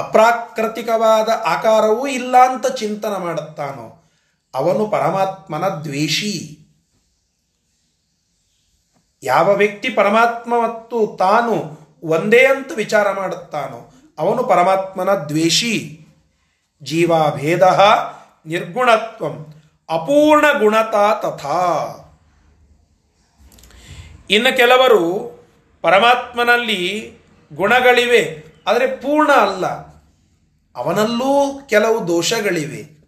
[0.00, 3.86] ಅಪ್ರಾಕೃತಿಕವಾದ ಆಕಾರವೂ ಇಲ್ಲ ಅಂತ ಚಿಂತನೆ ಮಾಡುತ್ತಾನೋ,
[4.54, 6.34] ಅವನು ಪರಮಾತ್ಮನ ದ್ವೇಷಿ.
[9.22, 11.54] ಯಾವ ವ್ಯಕ್ತಿ ಪರಮಾತ್ಮ ಮತ್ತು ತಾನು
[12.02, 13.80] ಒಂದೇ ಅಂತ ವಿಚಾರ ಮಾಡುತ್ತಾನೋ,
[14.18, 15.74] ಅವನು ಪರಮಾತ್ಮನ ದ್ವೇಷಿ.
[16.82, 17.64] ಜೀವಾಭೇದ
[18.46, 19.34] ನಿರ್ಗುಣತ್ವಂ
[19.88, 21.62] ಅಪೂರ್ಣ ಗುಣತಾ ತಥಾ.
[24.30, 25.02] ಇನ್ನು ಕೆಲವರು
[25.84, 26.82] ಪರಮಾತ್ಮನಲ್ಲಿ
[27.50, 28.22] ಗುಣಗಳಿವೆ,
[28.66, 29.89] ಆದರೆ ಪೂರ್ಣ ಅಲ್ಲ.
[30.80, 33.00] ಅವನಲ್ಲೂ ಕೆಲವು ದೋಷಗಳಿವೆ.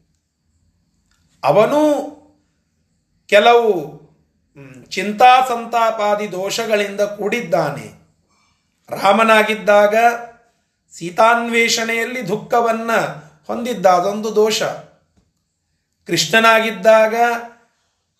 [1.44, 1.80] ಅವನು
[3.26, 4.02] ಕೆಲವು
[4.88, 7.92] ಚಿಂತಾ ಸಂತಾಪಾದಿ ದೋಷಗಳಿಂದ ಕೂಡಿದ್ದಾನೆ.
[8.88, 9.94] ರಾಮನಾಗಿದ್ದಾಗ
[10.92, 14.62] ಸೀತಾನ್ವೇಷಣೆಯಲ್ಲಿ ದುಃಖವನ್ನು ಹೊಂದಿದ್ದ ಅದೊಂದು ದೋಷ.
[16.06, 17.14] ಕೃಷ್ಣನಾಗಿದ್ದಾಗ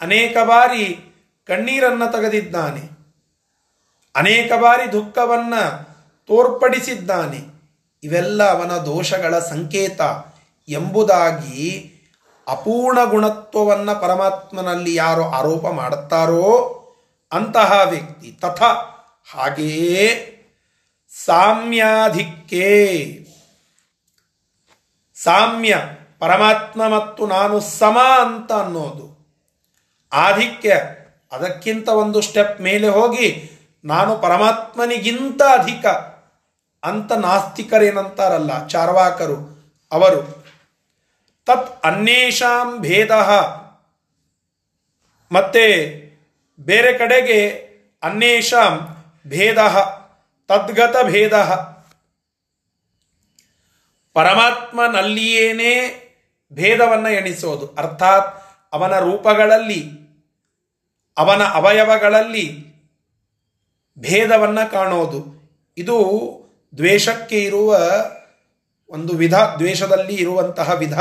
[0.00, 0.98] ಅನೇಕ ಬಾರಿ
[1.46, 2.90] ಕಣ್ಣೀರನ್ನು ತೆಗೆದಿದ್ದಾನೆ.
[4.16, 5.84] ಅನೇಕ ಬಾರಿ ದುಃಖವನ್ನು
[6.26, 7.61] ತೋರ್ಪಡಿಸಿದ್ದಾನೆ.
[8.04, 10.00] ಇವೆಲ್ಲ ಅವನ ದೋಷಗಳ ಸಂಕೇತ
[10.68, 11.92] ಎಂಬುದಾಗಿ
[12.48, 16.78] ಅಪೂರ್ಣ ಗುಣತ್ವವನ್ನು ಪರಮಾತ್ಮನಲ್ಲಿ ಯಾರು ಆರೋಪ ಮಾಡುತ್ತಾರೋ
[17.32, 18.32] ಅಂತಹ ವ್ಯಕ್ತಿ.
[18.32, 18.62] ತಥ
[19.34, 20.28] ಹಾಗೆಯೇ
[21.24, 22.66] ಸಾಮ್ಯಾಧಿಕ್ಕೆ
[25.14, 25.78] ಸಾಮ್ಯ
[26.18, 29.06] ಪರಮಾತ್ಮ ಮತ್ತು ನಾನು ಸಮ ಅಂತ ಅನ್ನೋದು.
[30.12, 30.82] ಆಧಿಕ್ಯ
[31.32, 33.50] ಅದಕ್ಕಿಂತ ಒಂದು ಸ್ಟೆಪ್ ಮೇಲೆ ಹೋಗಿ
[33.84, 36.11] ನಾನು ಪರಮಾತ್ಮನಿಗಿಂತ ಅಧಿಕ.
[36.84, 39.36] ಅಂತ ನಾಸ್ತಿಕರೇನಂತಾರಲ್ಲ, ಚಾರ್ವಾಕರು,
[39.92, 40.42] ಅವರು.
[41.46, 43.10] ತತ್ ಅನ್ಯೇಷಾಂ ಭೇದ.
[45.32, 45.66] ಮತ್ತೆ
[46.60, 47.48] ಬೇರೆ ಕಡೆಗೆ
[48.02, 49.58] ಅನ್ಯೇಷಾಂ ಭೇದ,
[50.48, 51.34] ತದ್ಗತ ಭೇದ.
[54.14, 55.98] ಪರಮಾತ್ಮನಲ್ಲಿಯೇನೇ
[56.52, 58.42] ಭೇದವನ್ನು ಎಣಿಸೋದು, ಅರ್ಥಾತ್
[58.72, 59.90] ಅವನ ರೂಪಗಳಲ್ಲಿ,
[61.16, 62.72] ಅವನ ಅವಯವಗಳಲ್ಲಿ
[63.98, 65.42] ಭೇದವನ್ನು ಕಾಣೋದು.
[65.76, 66.41] ಇದು
[66.76, 67.76] ದ್ವೇಷಕ್ಕೆ ಇರುವ
[68.88, 71.00] ಒಂದು ವಿಧ, ದ್ವೇಷದಲ್ಲಿ ಇರುವಂತಹ ವಿಧ.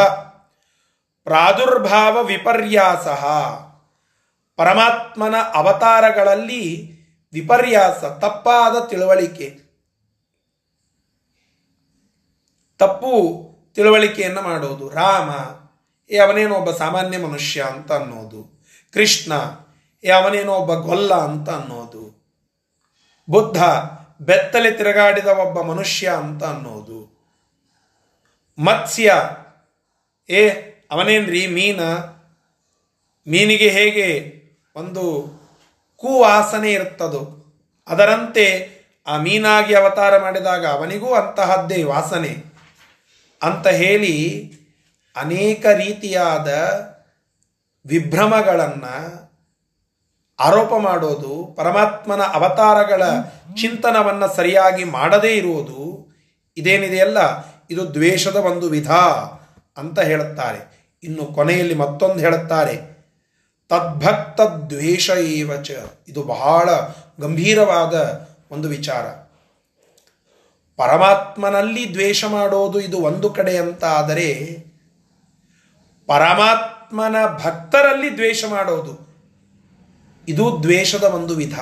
[1.24, 3.08] ಪ್ರಾದುರ್ಭಾವ ವಿಪರ್ಯಾಸ.
[4.56, 6.92] ಪರಮಾತ್ಮನ ಅವತಾರಗಳಲ್ಲಿ
[7.34, 9.72] ವಿಪರ್ಯಾಸ, ತಪ್ಪಾದ ತಿಳುವಳಿಕೆ.
[12.78, 14.90] ತಪ್ಪು ತಿಳುವಳಿಕೆಯನ್ನು ಮಾಡೋದು.
[14.90, 15.30] ರಾಮ,
[16.14, 18.66] ಏ ಅವನೇನೋ ಒಬ್ಬ ಸಾಮಾನ್ಯ ಮನುಷ್ಯ ಅಂತ ಅನ್ನೋದು.
[18.94, 19.32] ಕೃಷ್ಣ,
[20.04, 22.22] ಏ ಅವನೇನೋ ಒಬ್ಬ ಗೊಲ್ಲ ಅಂತ ಅನ್ನೋದು.
[23.30, 23.64] ಬುದ್ಧ
[24.22, 27.12] ಬೆತ್ತಲೆ ತಿರುಗಾಡಿದ ಒಬ್ಬ ಮನುಷ್ಯ ಅಂತ ಅನ್ನೋದು.
[28.60, 29.14] ಮತ್ಸ್ಯ,
[30.30, 30.50] ಏ,
[30.92, 31.82] ಅವನೇನ್ರಿ ಮೀನ?
[33.28, 34.08] ಮೀನಿಗೆ ಹೇಗೆ
[34.76, 35.04] ಒಂದು
[35.96, 37.54] ಕೂವಾಸನೆ ಇರುತ್ತದೋ
[37.88, 38.70] ಅದರಂತೆ
[39.08, 42.44] ಆ ಮೀನಾಗಿ ಅವತಾರ ಮಾಡಿದಾಗ ಅವನಿಗೂ ಅಂತಹದ್ದೇ ವಾಸನೆ
[43.42, 44.16] ಅಂತ ಹೇಳಿ
[45.16, 46.48] ಅನೇಕ ರೀತಿಯಾದ
[47.86, 49.21] ವಿಭ್ರಮಗಳನ್ನು
[50.42, 53.04] ಆರೋಪ ಮಾಡೋದು ಪರಮಾತ್ಮನ ಅವತಾರಗಳ
[53.62, 56.12] ಚಿಂತನವನ್ನು ಸರಿಯಾಗಿ ಮಾಡದೇ ಇರುವುದು
[56.58, 57.18] ಇದೇನಿದೆಯಲ್ಲ
[57.72, 58.92] ಇದು ದ್ವೇಷದ ಒಂದು ವಿಧ
[59.78, 60.90] ಅಂತ ಹೇಳುತ್ತಾರೆ.
[61.04, 62.92] ಇನ್ನು ಕೊನೆಯಲ್ಲಿ ಮತ್ತೊಂದು ಹೇಳುತ್ತಾರೆ.
[63.70, 65.72] ತದ್ಭಕ್ತ ದ್ವೇಷ ಏವಚ.
[66.08, 66.70] ಇದು ಬಹಳ
[67.22, 69.06] ಗಂಭೀರವಾದ ಒಂದು ವಿಚಾರ.
[70.78, 74.34] ಪರಮಾತ್ಮನಲ್ಲಿ ದ್ವೇಷ ಮಾಡೋದು ಇದು ಒಂದು ಕಡೆ ಅಂತ ಆದರೆ
[76.08, 79.11] ಪರಮಾತ್ಮನ ಭಕ್ತರಲ್ಲಿ ದ್ವೇಷ ಮಾಡೋದು.
[80.32, 81.60] ಇದು ದ್ವೇಷದ ಒಂದು ವಿಧ.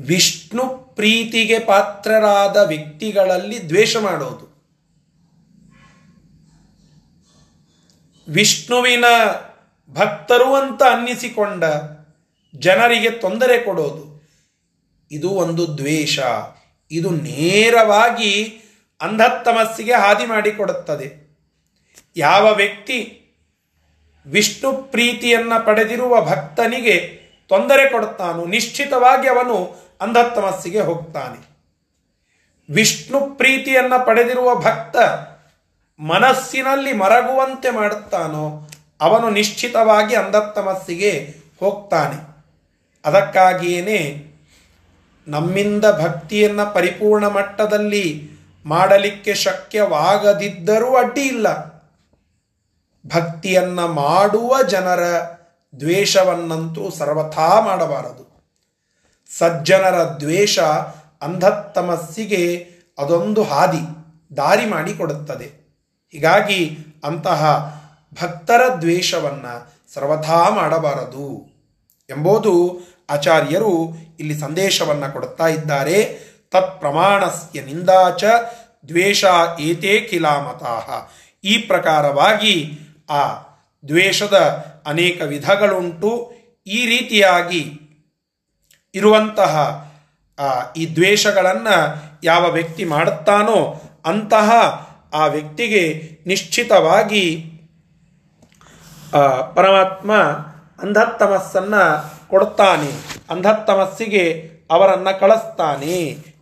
[0.00, 4.58] ವಿಷ್ಣು ಪ್ರೀತಿಗೆ ಪಾತ್ರರಾದ ವ್ಯಕ್ತಿಗಳಲ್ಲಿ ದ್ವೇಷ ಮಾಡೋದು.
[8.28, 9.04] ವಿಷ್ಣುವಿನ
[9.90, 11.64] ಭಕ್ತರು ಅಂತ ಅನ್ನಿಸಿಕೊಂಡ
[12.54, 14.28] ಜನರಿಗೆ ತೊಂದರೆ ಕೊಡೋದು.
[15.10, 16.18] ಇದು ಒಂದು ದ್ವೇಷ.
[16.90, 18.44] ಇದು ನೇರವಾಗಿ
[19.00, 21.28] ಅಂಧತ್ತಮಸ್ಸಿಗೆ ಹಾದಿ ಮಾಡಿಕೊಡುತ್ತದೆ.
[22.16, 23.17] ಯಾವ ವ್ಯಕ್ತಿ
[24.28, 28.44] ವಿಷ್ಣು ಪ್ರೀತಿಯನ್ನ ಪಡೆದಿರುವ ಭಕ್ತನಿಗೆ ತೊಂದರೆ ಕೊಡುತ್ತಾನು.
[28.44, 31.48] ನಿಶ್ಚಿತವಾಗಿ ಅವನು ಅಂಧತ್ತಮಸ್ಸಿಗೆ ಹೋಗ್ತಾನೆ.
[32.74, 34.96] ವಿಷ್ಣು ಪ್ರೀತಿಯನ್ನ ಪಡೆದಿರುವ ಭಕ್ತ
[36.00, 42.28] ಮನಸ್ಸಿನಲ್ಲಿ ಮರಗುವಂತೆ ಮಾಡುತ್ತಾನೋ, ಅವನು ನಿಶ್ಚಿತವಾಗಿ ಅಂಧತ್ತಮಸ್ಸಿಗೆ ಹೋಗ್ತಾನೆ.
[43.04, 44.24] ಅದಕ್ಕಾಗಿಯೇ
[45.28, 48.30] ನಮ್ಮಿಂದ ಭಕ್ತಿಯನ್ನು ಪರಿಪೂರ್ಣ ಮಟ್ಟದಲ್ಲಿ
[48.66, 51.67] ಮಾಡಲಿಕ್ಕೆ ಶಕ್ಯವಾಗದಿದ್ದರೂ ಅಡ್ಡಿ ಇಲ್ಲ.
[53.08, 55.02] ಭಕ್ತಿಯನ್ನ ಮಾಡುವ ಜನರ
[55.80, 58.28] ದ್ವೇಷವನ್ನಂತೂ ಸರ್ವಥಾ ಮಾಡಬಾರದು.
[59.38, 60.58] ಸಜ್ಜನರ ದ್ವೇಷ
[61.22, 62.68] ಅಂಧತ್ತಮಸ್ಸಿಗೆ
[62.98, 63.82] ಅದೊಂದು ಹಾದಿ,
[64.36, 65.68] ದಾರಿ ಮಾಡಿಕೊಡುತ್ತದೆ.
[66.12, 67.74] ಹೀಗಾಗಿ ಅಂತಹ
[68.14, 71.46] ಭಕ್ತರ ದ್ವೇಷವನ್ನು ಸರ್ವಥಾ ಮಾಡಬಾರದು
[72.10, 76.28] ಎಂಬುದು ಆಚಾರ್ಯರು ಇಲ್ಲಿ ಸಂದೇಶವನ್ನು ಕೊಡುತ್ತಾ ಇದ್ದಾರೆ.
[76.50, 78.24] ತತ್ ಪ್ರಮಾಣಸ್ಯ ನಿಂದಾಚ
[78.88, 79.24] ದ್ವೇಷ
[79.60, 80.90] ಏತೇ ಕಿಲಾಮತಾಹ
[81.44, 83.28] ಈ ಪ್ರಕಾರವಾಗಿ ಆ
[83.88, 84.36] ದ್ವೇಷದ
[84.86, 86.32] ಅನೇಕ ವಿಧಗಳುಂಟು
[86.66, 87.80] ಈ ರೀತಿಯಾಗಿ
[88.94, 89.84] ಇರುವಂತಹ
[90.76, 94.50] ಈ ದ್ವೇಷಗಳನ್ನು ಯಾವ ವ್ಯಕ್ತಿ ಮಾಡುತ್ತಾನೋ ಅಂತಹ
[95.14, 97.52] ಆ ವ್ಯಕ್ತಿಗೆ ನಿಶ್ಚಿತವಾಗಿ
[99.54, 100.12] ಪರಮಾತ್ಮ
[100.82, 101.84] ಅಂಧತ್ತಮಸ್ಸನ್ನು
[102.28, 102.90] ಕೊಡುತ್ತಾನೆ.
[103.30, 105.96] ಅಂಧತ್ತಮಸ್ಸಿಗೆ ಅವರನ್ನು ಕಳಿಸ್ತಾನೆ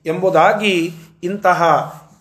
[0.06, 1.62] ಎಂಬುದಾಗಿ ಇಂತಹ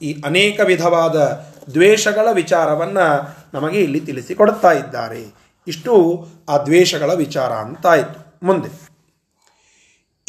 [0.02, 5.46] ಈ ಅನೇಕ ವಿಧವಾದ ದ್ವೇಷಗಳ ವಿಚಾರವನ್ನು ನಮಗೆ ಇಲ್ಲಿ ತಿಳಿಸಿಕೊಡುತ್ತಾ ಇದ್ದಾರೆ.
[5.68, 8.96] ಇಷ್ಟು ಆ ದ್ವೇಷಗಳ ವಿಚಾರ ಅಂತಾಯಿತು ಮುಂದೆ.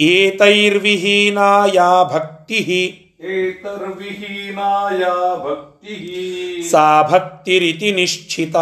[0.01, 1.81] ಏತೈರ್ವಿಹೀನಾಯ
[2.13, 5.05] ಭಕ್ತಿ ಏತರ್ವಿಹೀನಾಯ
[5.51, 8.57] ಭಕ್ತಿ ಸಾ ಭಕ್ತಿರಿತಿ ನಿಶ್ಚಿತ.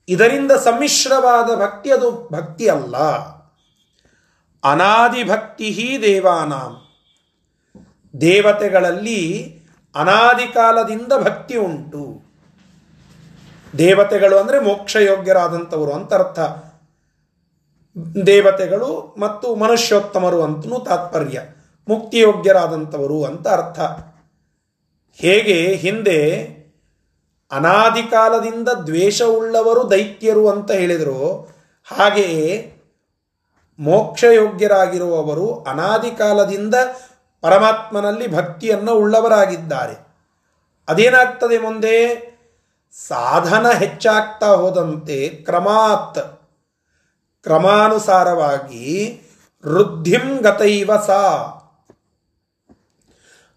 [0.09, 2.97] ಇದರಿಂದ ಸಮ್ಮಿಶ್ರವಾದ ಭಕ್ತಿ ಅದು ಭಕ್ತಿ ಅಲ್ಲ
[4.65, 6.83] ಅನಾದಿ ಭಕ್ತಿ ದೇವಾನಾಂ.
[8.21, 9.61] ದೇವತೆಗಳಲ್ಲಿ
[9.95, 12.26] ಅನಾದಿ ಕಾಲದಿಂದ ಭಕ್ತಿ ಉಂಟು.
[13.79, 14.61] ದೇವತೆಗಳು ಅಂದರೆ
[15.93, 16.41] ಅಂತ ಅರ್ಥ.
[18.27, 21.43] ದೇವತೆಗಳು ಮತ್ತು ಮನುಷ್ಯೋತ್ತಮರು ಅಂತಲೂ ತಾತ್ಪರ್ಯ.
[21.89, 23.81] ಮುಕ್ತಿಯೋಗ್ಯರಾದಂಥವರು ಅಂತ ಅರ್ಥ.
[25.15, 25.75] ಹೇಗೆ?
[25.75, 26.57] ಹಿಂದೆ
[27.53, 31.49] ಅನಾದಿ ಕಾಲದಿಂದ ದ್ವೇಷವುಳ್ಳವರು ದೈತ್ಯರು ಅಂತ ಹೇಳಿದರು.
[31.93, 32.73] ಹಾಗೆಯೇ
[33.79, 36.75] ಮೋಕ್ಷಯೋಗ್ಯರಾಗಿರುವವರು ಅನಾದಿ ಕಾಲದಿಂದ
[37.41, 40.07] ಪರಮಾತ್ಮನಲ್ಲಿ ಭಕ್ತಿಯನ್ನು ಉಳ್ಳವರಾಗಿದ್ದಾರೆ.
[40.89, 42.36] ಅದೇನಾಗ್ತದೆ ಮುಂದೆ?
[42.93, 46.19] ಸಾಧನ ಹೆಚ್ಚಾಗ್ತಾ ಹೋದಂತೆ ಕ್ರಮಾತ್.
[47.43, 49.21] ಕ್ರಮಾನುಸಾರವಾಗಿ
[49.67, 51.53] ವೃದ್ಧಿಂಗತೈವ ಸಾ.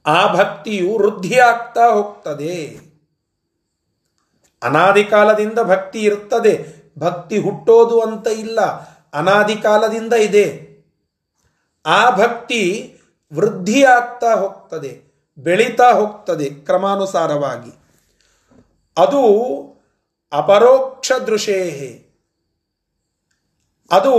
[0.05, 2.79] ಆ ಭಕ್ತಿಯು ವೃದ್ಧಿಯಾಗ್ತಾ ಹೋಗ್ತದೆ.
[4.63, 8.61] ಅನಾದಿ ಕಾಲದಿಂದ ಭಕ್ತಿ ಇರ್ತದೆ ಭಕ್ತಿ ಹುಟ್ಟೋದು ಅಂತ ಇಲ್ಲ.
[9.13, 10.69] ಅನಾದಿ ಕಾಲದಿಂದ ಇದೆ.
[11.85, 12.95] ಆ ಭಕ್ತಿ
[13.33, 15.01] ವೃದ್ಧಿಯಾಗ್ತಾ ಹೋಗ್ತದೆ.
[15.37, 17.78] ಬೆಳೀತಾ ಹೋಗ್ತದೆ ಕ್ರಮಾನುಸಾರವಾಗಿ.
[18.97, 19.21] ಅದು
[20.31, 22.09] ಅಪರೋಕ್ಷ ದೃಶೇಹೆ
[23.91, 24.13] ಅದು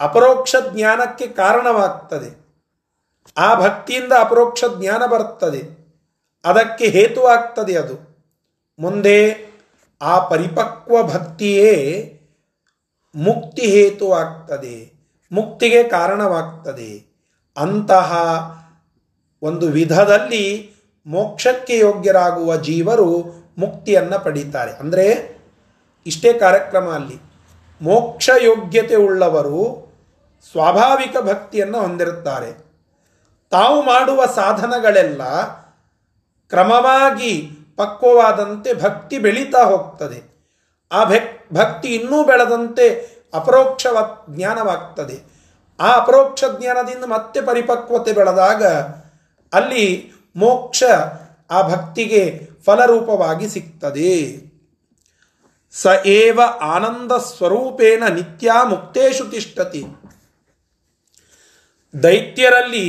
[0.00, 2.44] ಅಪರೋಕ್ಷ ಜ್ಞಾನಕ್ಕೆ ಕಾರಣವಾಗ್ತದೆ.
[3.36, 5.92] ಆ ಭಕ್ತಿಯಿಂದ ಅಪರೋಕ್ಷ ಜ್ಞಾನ ಬರುತ್ತದೆ
[6.44, 8.26] ಅದಕ್ಕೆ ಹೇತುವಾಗ್ತದೆ ಅದು.
[8.78, 9.46] ಮುಂದೆ
[10.02, 12.10] ಆ ಪರಿಪಕ್ವ ಭಕ್ತಿಯೇ
[13.14, 14.92] ಮುಕ್ತಿ ಹೇತುವಾಗ್ತದೆ
[15.32, 17.06] ಮುಕ್ತಿಗೆ ಕಾರಣವಾಗ್ತದೆ.
[17.56, 18.12] ಅಂತಹ
[19.42, 20.74] ಒಂದು ವಿಧದಲ್ಲಿ
[21.06, 24.72] ಮೋಕ್ಷಕ್ಕೆ ಯೋಗ್ಯರಾಗುವ ಜೀವರು ಮುಕ್ತಿಯನ್ನು ಪಡೀತಾರೆ.
[24.72, 25.38] ಅಂದರೆ
[26.06, 27.18] ಇಷ್ಟೇ ಕಾರ್ಯಕ್ರಮ ಅಲ್ಲಿ
[27.82, 29.92] ಮೋಕ್ಷ ಯೋಗ್ಯತೆ ಉಳ್ಳವರು
[30.52, 32.52] ಸ್ವಾಭಾವಿಕ ಭಕ್ತಿಯನ್ನು ಹೊಂದಿರುತ್ತಾರೆ.
[33.50, 35.42] ತಾವು ಮಾಡುವ ಸಾಧನಗಳೆಲ್ಲ
[36.48, 40.22] ಕ್ರಮವಾಗಿ ಪಕ್ವವಾದಂತೆ ಭಕ್ತಿ ಬೆಳೀತಾ ಹೋಗ್ತದೆ.
[40.92, 41.04] ಆ
[41.52, 43.86] ಭಕ್ತಿ ಇನ್ನೂ ಬೆಳೆದಂತೆ ಅಪರೋಕ್ಷ
[44.30, 45.34] ಜ್ಞಾನವಾಗ್ತದೆ.
[45.80, 48.64] ಆ ಅಪರೋಕ್ಷ ಜ್ಞಾನದಿಂದ ಮತ್ತೆ ಪರಿಪಕ್ವತೆ ಬೆಳೆದಾಗ
[49.52, 50.84] ಅಲ್ಲಿ ಮೋಕ್ಷ
[51.50, 54.14] ಆ ಭಕ್ತಿಗೆ ಫಲರೂಪವಾಗಿ ಸಿಗ್ತದೆ
[55.72, 59.84] ಸ ಏವ ಆನಂದ ಸ್ವರೂಪೇಣ ನಿತ್ಯ ಮುಕ್ತೇಶು ತಿಷ್ಟತಿ
[62.02, 62.88] ದೈತ್ಯರಲ್ಲಿ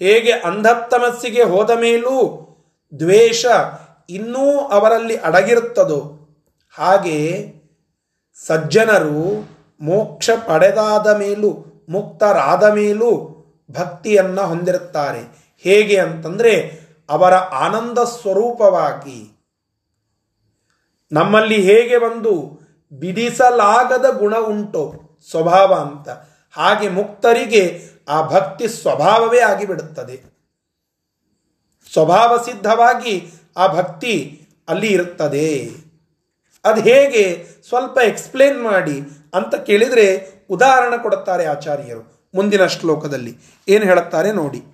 [0.00, 2.16] ಹೇಗೆ ಅಂಧತ್ತಮಸ್ಸಿಗೆ ಹೋದ ಮೇಲೂ
[2.98, 3.46] ದ್ವೇಷ
[4.10, 6.00] ಇನ್ನೂ ಅವರಲ್ಲಿ ಅಡಗಿರುತ್ತದೋ,
[6.74, 7.18] ಹಾಗೆ
[8.46, 9.20] ಸಜ್ಜನರು
[9.80, 11.50] ಮೋಕ್ಷ ಪಡೆದಾದ ಮೇಲೂ,
[11.88, 13.10] ಮುಕ್ತರಾದ ಮೇಲೂ
[13.70, 15.22] ಭಕ್ತಿಯನ್ನು ಹೊಂದಿರುತ್ತಾರೆ.
[15.64, 16.54] ಹೇಗೆ ಅಂತಂದರೆ
[17.08, 19.30] ಅವರ ಆನಂದ ಸ್ವರೂಪವಾಗಿ
[21.12, 22.60] ನಮ್ಮಲ್ಲಿ ಹೇಗೆ ಒಂದು
[22.92, 24.82] ಬಿಡಿಸಲಾಗದ ಗುಣ ಉಂಟು
[25.30, 26.08] ಸ್ವಭಾವ ಅಂತ,
[26.50, 30.16] ಹಾಗೆ ಮುಕ್ತರಿಗೆ ಆ ಭಕ್ತಿ ಸ್ವಭಾವವೇ ಆಗಿಬಿಡುತ್ತದೆ.
[31.92, 35.70] ಸ್ವಭಾವ ಸಿದ್ಧವಾಗಿ ಆ ಭಕ್ತಿ ಅಲ್ಲಿ ಇರುತ್ತದೆ.
[36.64, 39.00] ಅದು ಹೇಗೆ ಸ್ವಲ್ಪ ಎಕ್ಸ್ಪ್ಲೇನ್ ಮಾಡಿ
[39.34, 40.06] ಅಂತ ಕೇಳಿದರೆ
[40.50, 43.36] ಉದಾಹರಣೆ ಕೊಡುತ್ತಾರೆ ಆಚಾರ್ಯರು ಮುಂದಿನ ಶ್ಲೋಕದಲ್ಲಿ.
[43.68, 44.73] ಏನು ಹೇಳುತ್ತಾರೆ ನೋಡಿ.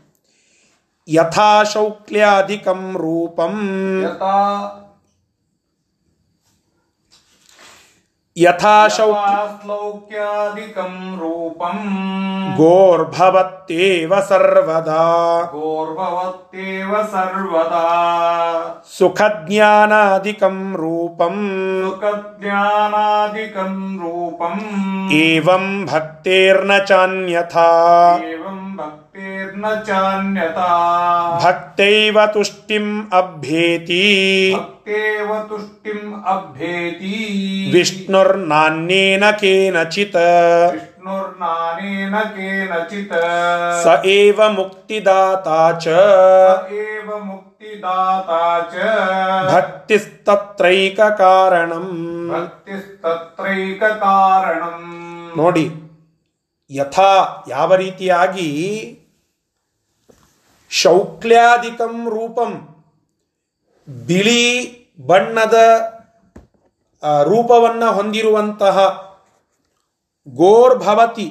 [1.11, 3.57] ಯಥಾಶೌಕ್ಲ್ಯಾಧಿಕಂ ರೂಪಂ
[4.03, 4.35] ಯಥಾ
[9.62, 11.79] ಯಥಾಶ್ಲೌಕ್ಯಾದಿಕಂ ರೂಪಂ
[12.59, 15.07] ಗೋರ್ಭವತ್ತೇವ ಸರ್ವದಾ
[15.55, 17.83] ಗೋರ್ಭವತ್ತೇವ ಸರ್ವದಾ
[18.94, 21.37] ಸುಖಜ್ಞಾನಾದಿಕಂ ರೂಪಂ
[21.85, 24.57] ಸುಖಜ್ಞಾನಾದಿಕಂ ರೂಪಂ
[25.20, 27.68] ಏವಂ ಭಕ್ತೇರ್ನ ಚಾನ್ಯಥಾ
[28.31, 28.99] ಏವಂ ಭಕ್ತಿರ್ನ ಚಾನ್ಯತಾ ಭಕ್ತೈವ
[32.26, 34.04] ತುಷ್ಟಿಂ ಅಭ್ಯೇತಿ
[34.54, 37.16] ಭಕ್ತೇವ ತುಷ್ಟಿಂ ಅಭ್ಯೇತಿ
[37.72, 38.22] तुष्टिम्
[40.33, 43.14] अभ्येति। ವಿಷ್ಣುರ್ನಾನೇನ केनचित्।
[43.85, 45.09] ಸ ಏವ स
[45.44, 45.88] ಚ
[46.78, 47.09] ಏವ
[48.20, 48.76] च। ಚ
[49.54, 51.87] ಭಕ್ತಿಸ್ತತ್ರೈಕ ಕಾರಣಂ
[52.30, 54.83] ಭಕ್ತಿಸ್ತತ್ರೈಕ ಕಾರಣಂ
[55.37, 55.66] ನೋಡಿ
[56.70, 57.11] ಯಥಾ
[57.48, 58.48] ಯಾವ ರೀತಿಯಾಗಿ
[60.70, 62.50] ಶೌಕ್ಲ್ಯಾಧಿಕಂ ರೂಪಂ.
[63.88, 64.42] ಬಿಳಿ
[65.06, 65.59] ಬಣ್ಣದ
[67.22, 68.78] ರೂಪವನ್ನು ಹೊಂದಿರುವಂತಹ
[70.28, 71.28] ಗೋರ್ಭವತಿ,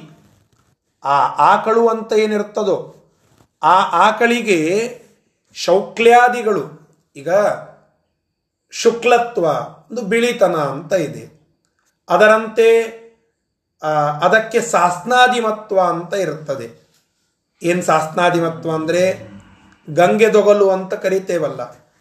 [1.04, 1.18] ಆ
[1.52, 2.78] ಆಕಳು ಅಂತ ಏನಿರ್ತದೋ
[3.62, 3.76] ಆ
[4.06, 4.58] ಆಕಳಿಗೆ
[5.54, 6.64] ಶೌಕ್ಲ್ಯಾದಿಗಳು.
[7.16, 7.30] ಈಗ
[8.72, 9.44] ಶುಕ್ಲತ್ವ,
[9.90, 11.24] ಒಂದು ಬಿಳಿತನ ಅಂತ ಇದೆ.
[12.08, 12.68] ಅದರಂತೆ
[14.22, 16.68] ಅದಕ್ಕೆ ಸಾಸ್ನಾದಿಮತ್ವ ಅಂತ ಇರುತ್ತದೆ.
[17.62, 19.29] ಏನು ಸಾಸ್ನಾದಿಮತ್ವ ಅಂದರೆ?
[19.94, 21.60] ಗಂಗೆ ದೊಗಲು ಅಂತ ಕರೀತೇವಲ್ಲ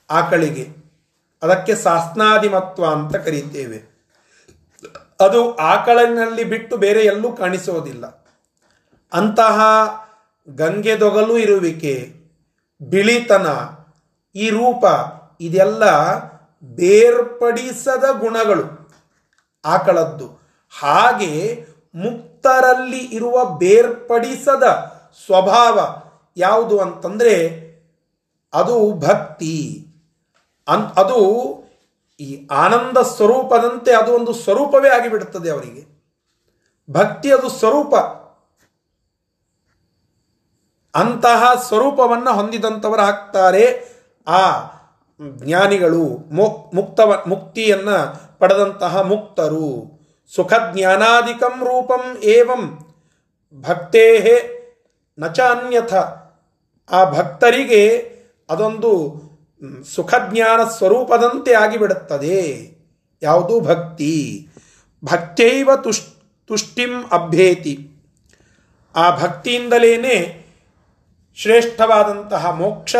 [0.09, 0.79] ಆಕಳಿಗೆ
[1.43, 3.99] ಅದಕ್ಕೆ ಸಾಸ್ನಾದಿಮತ್ವ ಅಂತ ಕರೀತೇವೆ.
[5.19, 8.25] ಅದು ಆಕಳಿನಲ್ಲಿ ಬಿಟ್ಟು ಬೇರೆ ಎಲ್ಲೂ ಕಾಣಿಸೋದಿಲ್ಲ.
[9.13, 9.59] ಅಂತಹ
[10.49, 12.13] ಗಂಗೆ ದೊಗಲು ಇರುವಿಕೆ,
[12.81, 13.47] ಬಿಳಿತನ,
[14.35, 14.85] ಈ ರೂಪ,
[15.41, 15.83] ಇದೆಲ್ಲ
[16.63, 18.79] ಬೇರ್ಪಡಿಸದ ಗುಣಗಳು.
[19.65, 20.27] ಆಕಳದ್ದು
[20.79, 21.65] ಹಾಗೆ
[21.95, 24.63] ಮುಕ್ತರಲ್ಲಿ ಇರುವ ಬೇರ್ಪಡಿಸದ
[25.25, 26.01] ಸ್ವಭಾವ
[26.37, 27.68] ಯಾವುದು ಅಂತಂದ್ರೆ
[28.53, 29.85] ಅದು ಭಕ್ತಿ.
[30.67, 31.23] ಅನ್, ಅದು
[32.19, 35.99] ಈ ಆನಂದ ಸ್ವರೂಪದಂತೆ ಅದು ಒಂದು ಸ್ವರೂಪವೇ ಆಗಿಬಿಡುತ್ತದೆ ಅವರಿಗೆ.
[36.91, 37.95] ಭಕ್ತಿ ಅದು ಸ್ವರೂಪ.
[40.95, 43.95] ಅಂತಹ ಸ್ವರೂಪವನ್ನು ಹೊಂದಿದಂಥವರು ಆಗ್ತಾರೆ
[44.27, 44.51] ಆ
[45.29, 46.03] ಜ್ಞಾನಿಗಳು.
[46.75, 49.99] ಮುಕ್ತವ, ಮುಕ್ತಿಯನ್ನು ಪಡೆದಂತಹ ಮುಕ್ತರು.
[50.35, 52.79] ಸುಖ ಜ್ಞಾನಾಧಿಕಂ ರೂಪಂ ಏವಂ.
[53.61, 54.19] ಭಕ್ತೇ
[55.19, 55.93] ನಚ ಅನ್ಯಥ
[56.91, 58.18] ಆ ಭಕ್ತರಿಗೆ
[58.49, 59.21] ಅದೊಂದು
[59.95, 62.71] ಸುಖಜ್ಞಾನ ಸ್ವರೂಪದಂತೆ ಆಗಿಬಿಡುತ್ತದೆ.
[63.21, 64.47] ಯಾವುದು ಭಕ್ತಿ?
[65.05, 66.01] ಭಕ್ತೈವ ತುಷ್,
[66.47, 67.91] ತುಷ್ಟಿಂ ಅಭ್ಯೇತಿ.
[68.95, 70.45] ಆ ಭಕ್ತಿಯಿಂದಲೇ
[71.35, 72.95] ಶ್ರೇಷ್ಠವಾದಂತಹ ಮೋಕ್ಷ,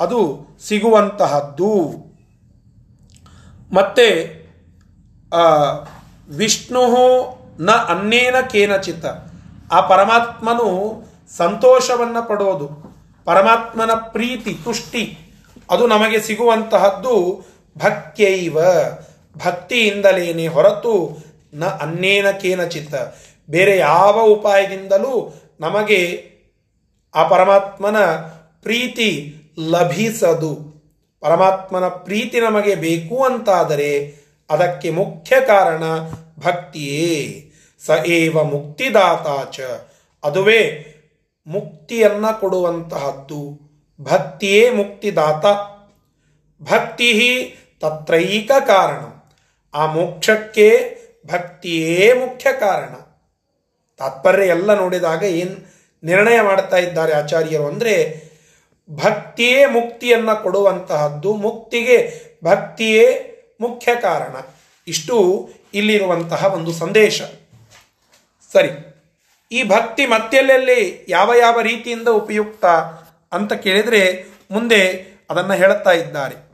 [0.00, 1.72] ಅದು ಸಿಗುವಂತಹದ್ದು.
[3.72, 4.42] ಮತ್ತೆ
[6.28, 6.82] ವಿಷ್ಣು
[7.60, 9.04] ನ ಅನ್ನೇನ ಕೇನಚಿತ.
[9.72, 11.02] ಆ ಪರಮಾತ್ಮನು
[11.36, 12.91] ಸಂತೋಷವನ್ನು ಪಡೋದು.
[13.24, 15.18] ಪರಮಾತ್ಮನ ಪ್ರೀತಿ, ತುಷ್ಟಿ,
[15.70, 17.44] ಅದು ನಮಗೆ ಸಿಗುವಂತಹದ್ದು
[17.78, 18.58] ಭಕ್ತ್ಯೈವ.
[19.36, 21.18] ಭಕ್ತಿಯಿಂದಲೇನೆ ಹೊರತು
[21.54, 22.94] ನ ಅನ್ನೇನ ಕೇನಚಿತ
[23.50, 26.30] ಬೇರೆ ಯಾವ ಉಪಾಯದಿಂದಲೂ ನಮಗೆ
[27.14, 27.96] ಆ ಪರಮಾತ್ಮನ
[28.62, 29.36] ಪ್ರೀತಿ
[29.70, 30.72] ಲಭಿಸದು.
[31.20, 34.14] ಪರಮಾತ್ಮನ ಪ್ರೀತಿ ನಮಗೆ ಬೇಕು ಅಂತಾದರೆ
[34.50, 35.82] ಅದಕ್ಕೆ ಮುಖ್ಯ ಕಾರಣ
[36.38, 37.48] ಭಕ್ತಿಯೇ.
[37.86, 39.60] ಸ ಏವ ಮುಕ್ತಿದಾತಾಚ
[40.24, 40.86] ಅದುವೇ
[41.46, 43.72] ಮುಕ್ತಿಯನ್ನ ಕೊಡುವಂತಹದ್ದು.
[44.00, 45.46] ಭಕ್ತಿಯೇ ಮುಕ್ತಿದಾತ.
[46.70, 49.00] ಭಕ್ತಿ ತತ್ರೈಕ ಕಾರಣ.
[49.74, 52.94] ಆ ಮೋಕ್ಷಕ್ಕೆ ಭಕ್ತಿಯೇ ಮುಖ್ಯ ಕಾರಣ.
[53.98, 55.72] ತಾತ್ಪರ್ಯ ಎಲ್ಲ ನೋಡಿದಾಗ ಏನು
[56.02, 58.22] ನಿರ್ಣಯ ಮಾಡ್ತಾ ಇದ್ದಾರೆ ಆಚಾರ್ಯರು ಅಂದರೆ,
[58.90, 63.28] ಭಕ್ತಿಯೇ ಮುಕ್ತಿಯನ್ನು ಕೊಡುವಂತಹದ್ದು ಮುಕ್ತಿಗೆ ಭಕ್ತಿಯೇ
[63.60, 64.36] ಮುಖ್ಯ ಕಾರಣ.
[64.88, 67.22] ಇಷ್ಟು ಇಲ್ಲಿರುವಂತಹ ಒಂದು ಸಂದೇಶ.
[68.52, 68.91] ಸರಿ.
[69.52, 72.64] ಈ ಭಕ್ತಿ ಮತ್ತೆಲ್ಲೆಲ್ಲಿ ಯಾವ ಯಾವ ರೀತಿಯಿಂದ ಉಪಯುಕ್ತ
[73.32, 74.02] ಅಂತ ಕೇಳಿದರೆ
[74.50, 74.80] ಮುಂದೆ
[75.30, 76.51] ಅದನ್ನು ಹೇಳುತ್ತಾ ಇದ್ದಾರೆ.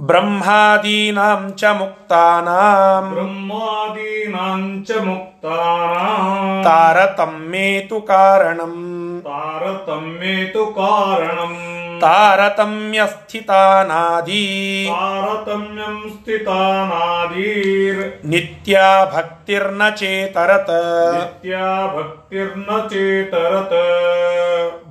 [0.00, 3.10] ಬ್ರಹ್ಮಾದೀನಾಂ ಚ ಮುಕ್ತಾನಾಂ.
[3.10, 6.64] ಬ್ರಹ್ಮಾದೀನಾಂ ಚ ಮುಕ್ತಾನಾಂ.
[6.64, 9.22] ತಾರತಮ್ಯೇತು ಕಾರಣಂ.
[9.24, 11.56] ತಾರತಮ್ಯೇತು ಕಾರಣಂ.
[12.00, 18.80] ತಾರತಮ್ಯ ಸ್ಥಿತಾನಾದಿ ತಾರತಮ್ಯಂ ಸ್ಥಿತಾನಾದೀರ್ ನಿತ್ಯ
[19.16, 20.70] ಭಕ್ತಿರ್ನ ಚೇತರತ.
[21.14, 21.58] ನಿತ್ಯ
[21.96, 23.72] ಭಕ್ತಿರ್ನ ಚೇತರತ.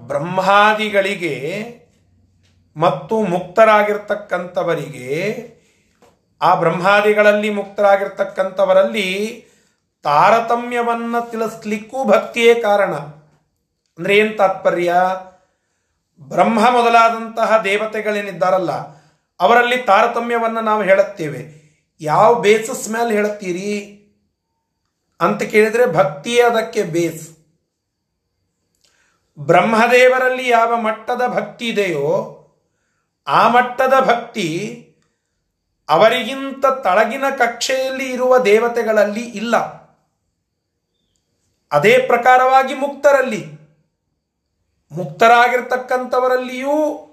[0.07, 1.36] ಬ್ರಹ್ಮಾದಿಗಳಿಗೆ
[2.80, 5.10] ಮತ್ತು ಮುಕ್ತರಾಗಿರ್ತಕ್ಕಂಥವರಿಗೆ,
[6.42, 9.46] ಆ ಬ್ರಹ್ಮಾದಿಗಳಲ್ಲಿ ಮುಕ್ತರಾಗಿರ್ತಕ್ಕಂಥವರಲ್ಲಿ
[10.04, 12.94] ತಾರತಮ್ಯವನ್ನು ತಿಳಿಸ್ಲಿಕ್ಕೂ ಭಕ್ತಿಯೇ ಕಾರಣ.
[13.98, 14.96] ಅಂದ್ರೆ ಏನು ತಾತ್ಪರ್ಯ?
[16.20, 18.72] ಬ್ರಹ್ಮ ಮೊದಲಾದಂತಹ ದೇವತೆಗಳೇನಿದ್ದಾರಲ್ಲ,
[19.40, 21.60] ಅವರಲ್ಲಿ ತಾರತಮ್ಯವನ್ನು ನಾವು ಹೇಳುತ್ತೇವೆ.
[22.02, 23.96] ಯಾವ ಬೇಸಸ್ ಮೇಲೆ ಹೇಳುತ್ತೀರಿ?
[25.22, 27.30] ಅಂತ ಕೇಳಿದರೆ ಭಕ್ತಿಯೇ ಅದಕ್ಕೆ ಬೇಸ್.
[29.40, 32.36] ಬ್ರಹ್ಮದೇವರಲ್ಲಿ ಯಾವ ಮಟ್ಟದ ಭಕ್ತಿ ಇದೆಯೋ
[33.28, 34.76] ಆ ಮಟ್ಟದ ಭಕ್ತಿ
[35.89, 39.55] ಅವರಿಗಿಂತ ತಳಗಿನ ಕಕ್ಷೆಯಲ್ಲಿ ಇರುವ ದೇವತೆಗಳಲ್ಲಿ ಇಲ್ಲ.
[41.72, 43.45] ಅದೇ ಪ್ರಕಾರವಾಗಿ ಮುಕ್ತರಲ್ಲಿ.
[44.91, 47.05] ಮುಕ್ತರಾಗಿರ್ತಕ್ಕಂಥವರಲ್ಲಿಯೂ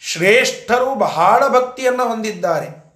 [0.00, 2.86] ಶ್ರೇಷ್ಠರು ಬಹಳ ಭಕ್ತಿಯನ್ನು ಹೊಂದಿದ್ದಾರೆ.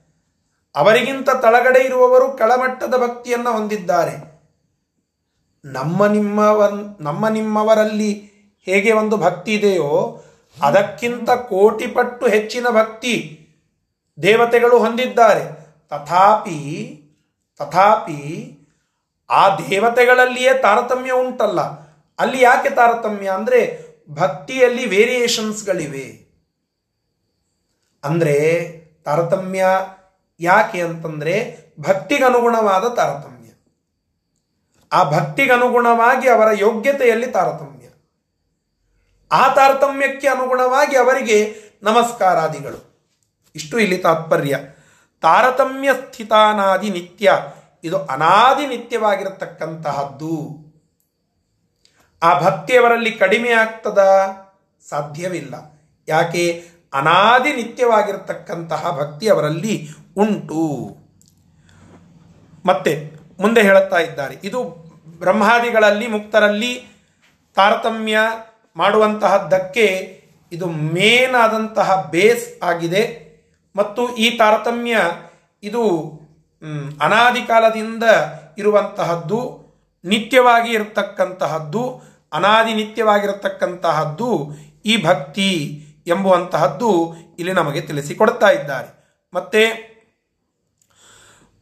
[0.74, 4.30] ಅವರಿಗಿಂತ ತಳಗಡೆ ಇರುವವರು ಕೆಳಮಟ್ಟದ ಭಕ್ತಿಯನ್ನು ಹೊಂದಿದ್ದಾರೆ.
[5.64, 8.30] ನಮ್ಮ ನಿಮ್ಮವ ನಮ್ಮ ನಿಮ್ಮವರಲ್ಲಿ
[8.64, 10.22] ಹೇಗೆ ಒಂದು ಭಕ್ತಿ ಇದೆಯೋ
[10.62, 13.14] ಅದಕ್ಕಿಂತ ಕೋಟಿ ಪಟ್ಟು ಹೆಚ್ಚಿನ ಭಕ್ತಿ
[14.22, 15.44] ದೇವತೆಗಳು ಹೊಂದಿದ್ದಾರೆ.
[15.88, 16.58] ತಥಾಪಿ
[17.58, 18.20] ತಥಾಪಿ,
[19.30, 21.60] ಆ ದೇವತೆಗಳಲ್ಲಿಯೇ ತಾರತಮ್ಯ ಉಂಟಲ್ಲ.
[22.18, 23.60] ಅಲ್ಲಿ ಯಾಕೆ ತಾರತಮ್ಯ ಅಂದರೆ
[24.10, 26.06] ಭಕ್ತಿಯಲ್ಲಿ ವೇರಿಯೇಷನ್ಸ್ಗಳಿವೆ
[28.04, 28.36] ಅಂದರೆ
[29.04, 29.64] ತಾರತಮ್ಯ
[30.40, 31.34] ಯಾಕೆ ಅಂತಂದರೆ
[31.80, 33.50] ಭಕ್ತಿಗನುಗುಣವಾದ ತಾರತಮ್ಯ.
[34.92, 37.79] ಆ ಭಕ್ತಿಗನುಗುಣವಾಗಿ ಅವರ ಯೋಗ್ಯತೆಯಲ್ಲಿ ತಾರತಮ್ಯ.
[39.32, 42.90] ಆ ತಾರತಮ್ಯಕ್ಕೆ ಅನುಗುಣವಾಗಿ ಅವರಿಗೆ ನಮಸ್ಕಾರಾದಿಗಳು.
[43.56, 44.58] ಇಷ್ಟು ಇಲ್ಲಿ ತಾತ್ಪರ್ಯ.
[45.20, 47.32] ತಾರತಮ್ಯ ಸ್ಥಿತಾನಾದಿ ನಿತ್ಯ.
[47.84, 50.60] ಇದು ಅನಾದಿ ನಿತ್ಯವಾಗಿರತಕ್ಕಂತಹದ್ದು.
[52.22, 54.08] ಆ ಭಕ್ತಿಯವರಲ್ಲಿ ಕಡಿಮೆ ಆಗ್ತದ?
[54.88, 55.80] ಸಾಧ್ಯವಿಲ್ಲ.
[56.08, 56.68] ಯಾಕೆ?
[56.94, 60.96] ಅನಾದಿ ನಿತ್ಯವಾಗಿರತಕ್ಕಂತಹ ಭಕ್ತಿ ಅವರಲ್ಲಿ ಉಂಟು.
[62.66, 64.36] ಮತ್ತೆ ಮುಂದೆ ಹೇಳುತ್ತಾ ಇದ್ದಾರೆ.
[64.44, 64.64] ಇದು
[65.06, 66.86] ಬ್ರಹ್ಮಾದಿಗಳಲ್ಲಿ, ಮುಕ್ತರಲ್ಲಿ
[67.54, 68.18] ತಾರತಮ್ಯ
[68.76, 70.20] ಮಾಡುವಂತಹದ್ದಕ್ಕೆ
[70.52, 73.30] ಇದು ಮೇನ್ ಆದಂತಹ ಬೇಸ್ ಆಗಿದೆ.
[73.76, 74.96] ಮತ್ತು ಈ ತಾರತಮ್ಯ
[75.62, 76.12] ಇದು
[77.00, 78.04] ಅನಾದಿ ಕಾಲದಿಂದ
[78.58, 79.70] ಇರುವಂತಹದ್ದು,
[80.04, 82.02] ನಿತ್ಯವಾಗಿ ಇರತಕ್ಕಂತಹದ್ದು,
[82.32, 84.50] ಅನಾದಿ ನಿತ್ಯವಾಗಿರತಕ್ಕಂತಹದ್ದು,
[84.84, 89.20] ಈ ಭಕ್ತಿ ಎಂಬುವಂತಹದ್ದು ಇಲ್ಲಿ ನಮಗೆ ತಿಳಿಸಿಕೊಡ್ತಾ ಇದ್ದಾರೆ.
[89.34, 89.90] ಮತ್ತೆ,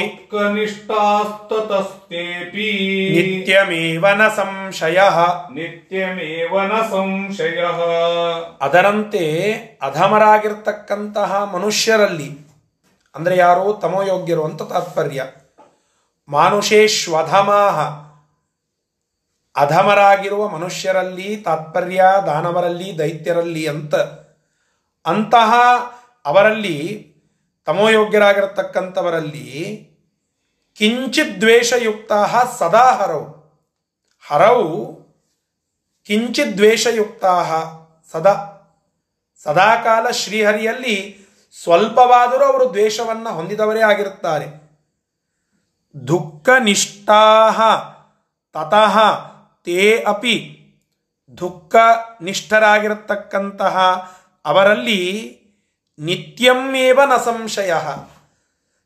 [0.02, 1.50] ದುಃಖನಿಷ್ಠಾಸ್ತತಸ್ತೇಪಿ.
[3.16, 5.00] ನಿತ್ಯಮೇವ ನ ಸಂಶಯ.
[5.54, 7.66] ನಿತ್ಯಮೇವ ನ ಸಂಶಯ.
[8.62, 9.52] ಅದರಂತೆ
[9.82, 12.48] ಅಧಮರಾಗಿರ್ತಕ್ಕಂತಹ ಮನುಷ್ಯರಲ್ಲಿ
[13.16, 15.24] ಅಂದ್ರೆ ಯಾರೋ ತಮೋಯೋಗ್ಯರು ಅಂತ ತಾತ್ಪರ್ಯ.
[16.30, 18.05] ಮಾನುಷೇಶ್ವಧಮಾಹ.
[19.56, 23.96] ಅಧಮರಾಗಿರುವ ಮನುಷ್ಯರಲ್ಲಿ ತಾತ್ಪರ್ಯ, ದಾನವರಲ್ಲಿ ದೈತ್ಯರಲ್ಲಿ ಅಂತ.
[25.06, 25.54] ಅಂತಹ
[26.26, 27.14] ಅವರಲ್ಲಿ
[27.66, 29.90] ತಮೋಯೋಗ್ಯರಾಗಿರತಕ್ಕಂಥವರಲ್ಲಿ
[30.78, 32.12] ಕಿಂಚಿತ್ ದ್ವೇಷಯುಕ್ತ
[32.58, 33.36] ಸದಾ ಹರವು
[34.28, 35.00] ಹರವು
[36.06, 37.26] ಕಿಂಚಿತ್ ದ್ವೇಷಯುಕ್ತ
[38.12, 38.52] ಸದಾ.
[39.44, 41.18] ಸದಾಕಾಲ ಶ್ರೀಹರಿಯಲ್ಲಿ
[41.64, 44.46] ಸ್ವಲ್ಪವಾದರೂ ಅವರು ದ್ವೇಷವನ್ನು ಹೊಂದಿದವರೇ ಆಗಿರುತ್ತಾರೆ.
[46.08, 47.24] ದುಃಖ ನಿಷ್ಠಾ
[48.54, 49.00] ತತಃ
[49.66, 50.62] ತೇ ಅಪಿ
[51.38, 51.76] ದುಃಖ
[52.22, 53.78] ನಿಷ್ಠರಾಗಿರತಕ್ಕಂತಹ
[54.46, 55.36] ಅವರಲ್ಲಿ
[56.00, 57.74] ನಿತ್ಯಮೇವ ನ ಸಂಶಯ.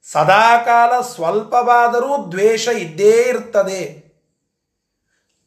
[0.03, 4.09] ಸದಾಕಾಲ ಸ್ವಲ್ಪವಾದರೂ ದ್ವೇಷ ಇದ್ದೇ ಇರ್ತದೆ.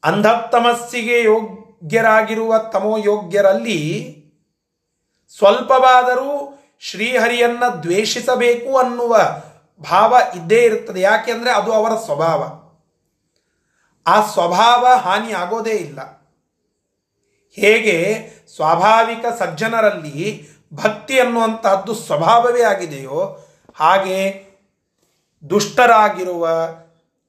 [0.05, 4.17] ಅಂಧತಮಸ್ಸಿಗೆ ಯೋಗ್ಯರಾಗಿರುವ ತಮೋ ಯೋಗ್ಯರಲ್ಲಿ
[5.39, 9.19] ಸ್ವಲ್ಪವಾದರೂ ಶ್ರೀಹರಿಯನ್ನ ದ್ವೇಷಿಸಬೇಕು ಅನ್ನುವ
[9.91, 12.62] ಭಾವ ಇದ್ದೇ ಇರುತ್ತದೆ ಯಾಕೆಂದರೆ ಅದು ಅವರ ಸ್ವಭಾವ.
[14.07, 16.31] ಆ ಸ್ವಭಾವ ಹಾನಿ ಆಗೋದೇ ಇಲ್ಲ.
[17.53, 18.19] ಹೇಗೆ
[18.57, 23.39] ಸ್ವಾಭಾವಿಕ ಸಜ್ಜನರಲ್ಲಿ ಭಕ್ತಿ ಅನ್ನುವಂತಹದ್ದು ಸ್ವಭಾವವೇ ಆಗಿದೆಯೋ,
[23.75, 24.47] ಹಾಗೆ
[25.51, 26.49] ದುಷ್ಟರಾಗಿರುವ,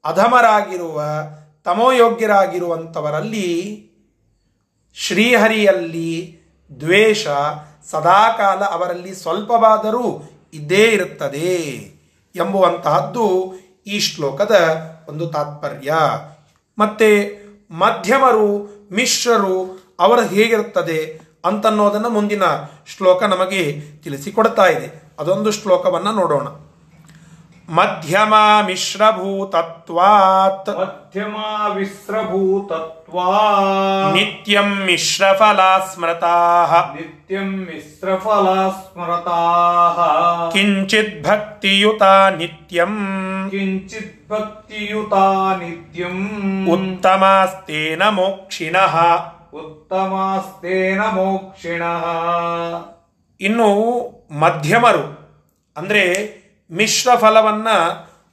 [0.06, 1.02] ಅಧಮರಾಗಿರುವ
[1.64, 3.90] ತಮೋಯೋಗ್ಯರಾಗಿರುವಂಥವರಲ್ಲಿ
[4.96, 6.42] ಶ್ರೀಹರಿಯಲ್ಲಿ
[6.80, 7.28] ದ್ವೇಷ
[7.90, 11.92] ಸದಾಕಾಲ ಅವರಲ್ಲಿ ಸ್ವಲ್ಪವಾದರೂ ಇದ್ದೇ ಇರುತ್ತದೆ
[12.36, 13.54] ಎಂಬುವಂತಹದ್ದು
[13.88, 14.56] ಈ ಶ್ಲೋಕದ
[15.10, 15.94] ಒಂದು ತಾತ್ಪರ್ಯ.
[16.78, 17.38] ಮತ್ತೆ
[17.72, 22.44] ಮಧ್ಯಮರು ಮಿಶ್ರರು ಅವರ ಹೇಗಿರುತ್ತದೆ ಅಂತನ್ನೋದನ್ನು ಮುಂದಿನ
[22.86, 25.04] ಶ್ಲೋಕ ನಮಗೆ ತಿಳಿಸಿಕೊಡ್ತಾ ಇದೆ.
[25.20, 26.48] ಅದೊಂದು ಶ್ಲೋಕವನ್ನು ನೋಡೋಣ.
[27.70, 28.34] ಮಧ್ಯಮ
[28.66, 33.26] ಮಿಶ್ರಭೂತತ್ವಾತ್ ಮಧ್ಯಮಾ ವಿಸ್ರಭೂತತ್ವಾ
[34.14, 42.04] ನಿತ್ಯಂ ಮಿಶ್ರಫಲಾ ಸ್ಮೃತಾ ನಿತ್ಯಂ ಮಿಶ್ರಫಲ ಸ್ಮರತಾ ಕಿಂಚಿತ್ ಭಕ್ತಿಯುತ
[42.38, 43.50] ನಿತ್ಯಂ.
[43.52, 46.70] ಕಿಂಚಿತ್ ಭಕ್ತಿಯುತಾ ನಿತ್ಯಂ.
[46.70, 48.96] ಉತ್ತಮಾಸ್ತೇನ ಮೋಕ್ಷಿಣಃ.
[49.54, 52.06] ಉತ್ತಮಾಸ್ತೇನ ಮೋಕ್ಷಿಣಃ.
[53.42, 53.70] ಇನ್ನು
[54.32, 55.34] ಮಧ್ಯಮರು
[55.78, 56.43] ಅಂದರೆ
[56.74, 57.68] ಮಿಶ್ರ ಫಲವನ್ನ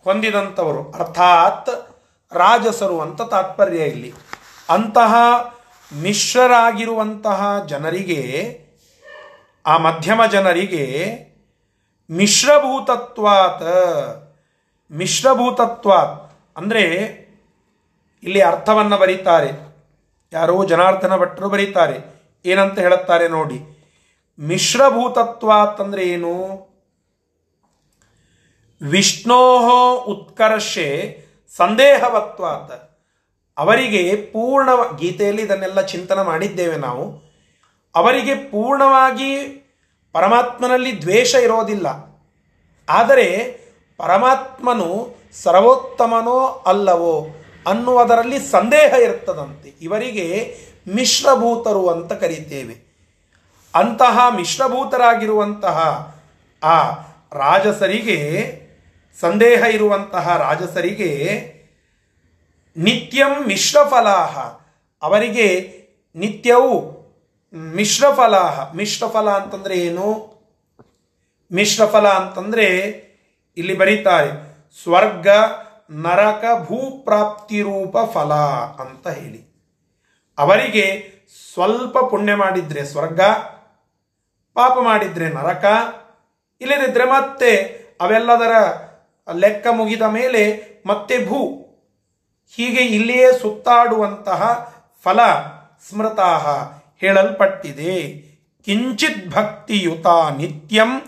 [0.04, 0.92] ಹೊಂದಿದಂಥವರು.
[0.92, 1.70] ಅರ್ಥಾತ್
[2.34, 4.14] ರಾಜಸರು ಅಂತ ತಾತ್ಪರ್ಯ ಇಲ್ಲಿ.
[4.68, 5.14] ಅಂತಹ
[5.92, 8.20] ಮಿಶ್ರರಾಗಿರುವಂತಹ ಜನರಿಗೆ,
[9.66, 10.84] ಆ ಮಧ್ಯಮ ಜನರಿಗೆ
[12.10, 13.62] ಮಿಶ್ರಭೂತತ್ವಾತ್
[14.92, 16.84] ಮಿಶ್ರಭೂತತ್ವಾತ್ ಅಂದರೆ
[18.22, 19.50] ಇಲ್ಲಿ ಅರ್ಥವನ್ನು ಬರೀತಾರೆ.
[20.32, 22.20] ಯಾರೋ ಜನಾರ್ದನ ಭಟ್ಟರು ಬರೀತಾರೆ.
[22.44, 23.88] ಏನಂತ ಹೇಳುತ್ತಾರೆ ನೋಡಿ.
[24.40, 26.69] ಮಿಶ್ರಭೂತತ್ವಾತ್ ಅಂದರೆ ಏನು?
[28.82, 29.58] ವಿಷ್ಣೋ
[29.96, 31.20] ಉತ್ಕರ್ಷೆ
[31.56, 32.90] ಸಂದೇಹವತ್ವಾದ
[33.58, 37.30] ಅವರಿಗೆ ಪೂರ್ಣ ಗೀತೆಯಲ್ಲಿ ಇದನ್ನೆಲ್ಲ ಚಿಂತನೆ ಮಾಡಿದ್ದೇವೆ ನಾವು.
[37.94, 39.46] ಅವರಿಗೆ ಪೂರ್ಣವಾಗಿ
[40.12, 41.86] ಪರಮಾತ್ಮನಲ್ಲಿ ದ್ವೇಷ ಇರೋದಿಲ್ಲ.
[42.88, 43.60] ಆದರೆ
[43.96, 47.26] ಪರಮಾತ್ಮನು ಸರ್ವೋತ್ತಮನೋ ಅಲ್ಲವೋ
[47.66, 49.68] ಅನ್ನುವುದರಲ್ಲಿ ಸಂದೇಹ ಇರ್ತದಂತೆ.
[49.68, 50.56] ಇವರಿಗೆ
[50.94, 52.90] ಮಿಶ್ರಭೂತರು ಅಂತ ಕರೀತೇವೆ.
[53.74, 56.10] ಅಂತಹ ಮಿಶ್ರಭೂತರಾಗಿರುವಂತಹ
[56.62, 56.90] ಆ
[57.32, 58.59] ರಾಜಸರಿಗೆ
[59.20, 61.10] ಸಂದೇಹ ಇರುವಂತಹ ರಾಜಸರಿಗೆ
[62.76, 64.38] ನಿತ್ಯಂ ಮಿಶ್ರಫಲಾಹ.
[65.02, 65.46] ಅವರಿಗೆ
[66.14, 66.96] ನಿತ್ಯವೂ
[67.54, 68.72] ಮಿಶ್ರಫಲಾಹ.
[68.72, 70.40] ಮಿಶ್ರಫಲ ಅಂತಂದ್ರೆ ಏನು?
[71.52, 72.66] ಮಿಶ್ರಫಲ ಅಂತಂದ್ರೆ
[73.56, 74.28] ಇಲ್ಲಿ ಬರೀತಾರೆ,
[74.82, 75.28] ಸ್ವರ್ಗ,
[75.90, 78.32] ನರಕ ಭೂಪ್ರಾಪ್ತಿ ರೂಪ ಫಲ
[78.82, 79.40] ಅಂತ ಹೇಳಿ.
[80.38, 80.84] ಅವರಿಗೆ
[81.52, 83.20] ಸ್ವಲ್ಪ ಪುಣ್ಯ ಮಾಡಿದ್ರೆ ಸ್ವರ್ಗ,
[84.54, 85.64] ಪಾಪ ಮಾಡಿದ್ರೆ ನರಕ,
[86.60, 87.56] ಇಲ್ಲದಿದ್ರೆ ಮತ್ತೆ
[88.00, 88.54] ಅವೆಲ್ಲದರ
[89.34, 91.38] ಲೆಕ್ಕ ಮುಗಿದ ಮೇಲೆ ಮತ್ತೆ ಭೂ,
[92.54, 95.20] ಹೀಗೆ ಇಲ್ಲಿಯೇ ಸುತ್ತಾಡುವಂತಹ ಫಲ
[95.88, 96.46] ಸ್ಮೃತಾಹ
[97.00, 98.30] ಹೇಳಲ್ಪಟ್ಟಿದೆ.
[98.64, 100.06] ಕಿಂಚಿತ್ ಭಕ್ತಿಯುತ
[100.36, 101.02] ನಿತ್ಯಂ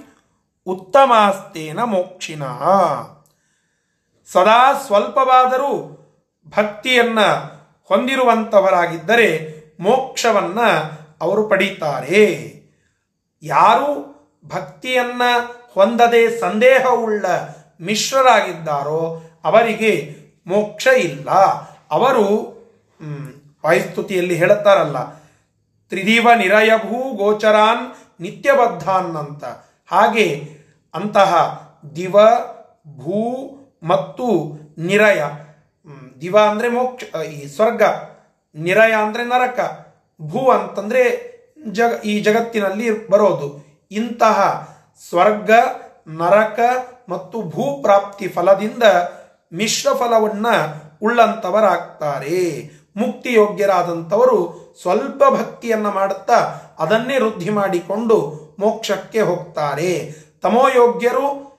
[0.67, 2.43] ಉತ್ತಮಾಸ್ತೇನ ಮೋಕ್ಷಿಣ
[4.27, 5.99] ಸದಾ ಸ್ವಲ್ಪವಾದರೂ
[6.49, 7.21] ಭಕ್ತಿಯನ್ನ
[7.85, 10.61] ಹೊಂದಿರುವಂತವರಾಗಿದ್ದರೆ ಮೋಕ್ಷವನ್ನ
[11.21, 12.55] ಅವರು ಪಡೀತಾರೆ.
[13.43, 14.13] ಯಾರು
[14.49, 15.23] ಭಕ್ತಿಯನ್ನ
[15.75, 17.27] ಹೊಂದದೆ ಸಂದೇಹವುಳ್ಳ
[17.87, 19.03] ಮಿಶ್ರರಾಗಿದ್ದಾರೋ
[19.49, 19.93] ಅವರಿಗೆ
[20.47, 21.29] ಮೋಕ್ಷ ಇಲ್ಲ.
[21.97, 22.25] ಅವರು
[23.65, 24.99] ವಾಯುಸ್ತುತಿಯಲ್ಲಿ ಹೇಳುತ್ತಾರಲ್ಲ,
[25.93, 27.85] ತ್ರಿದೀವ ನಿರಯಭೂ ಗೋಚರಾನ್
[28.25, 29.45] ನಿತ್ಯಬದ್ಧಾನ್ ಅಂತ
[29.91, 30.27] ಹಾಗೆ
[30.95, 31.33] ಅಂತಹ
[31.97, 32.17] ದಿವ,
[33.01, 33.21] ಭೂ
[33.91, 34.29] ಮತ್ತು
[34.91, 35.21] ನಿರಯ
[36.23, 37.05] ದಿವ ಅಂದರೆ ಮೋಕ್ಷ
[37.35, 37.83] ಈ ಸ್ವರ್ಗ,
[38.55, 39.59] ನಿರಯ ಅಂದರೆ ನರಕ,
[40.21, 41.03] ಭೂ ಅಂತಂದರೆ
[41.79, 43.49] ಜಗ, ಈ ಜಗತ್ತಿನಲ್ಲಿ ಬರೋದು.
[43.91, 44.39] ಇಂತಹ
[45.03, 45.51] ಸ್ವರ್ಗ,
[46.21, 46.61] ನರಕ
[47.13, 48.83] ಮತ್ತು ಭೂಪ್ರಾಪ್ತಿ ಫಲದಿಂದ
[49.53, 50.47] ಮಿಶ್ರ ಫಲವನ್ನ
[51.03, 52.71] ಉಳ್ಳಂತವರಾಗ್ತಾರೆ.
[52.97, 60.15] ಮುಕ್ತಿ ಯೋಗ್ಯರಾದಂಥವರು ಸ್ವಲ್ಪ ಭಕ್ತಿಯನ್ನ ಮಾಡುತ್ತಾ ಅದನ್ನೇ ವೃದ್ಧಿ ಮಾಡಿಕೊಂಡು ಮೋಕ್ಷಕ್ಕೆ ಹೋಗ್ತಾರೆ.
[60.43, 61.53] ತಮೋಯೋಗ್ಯರು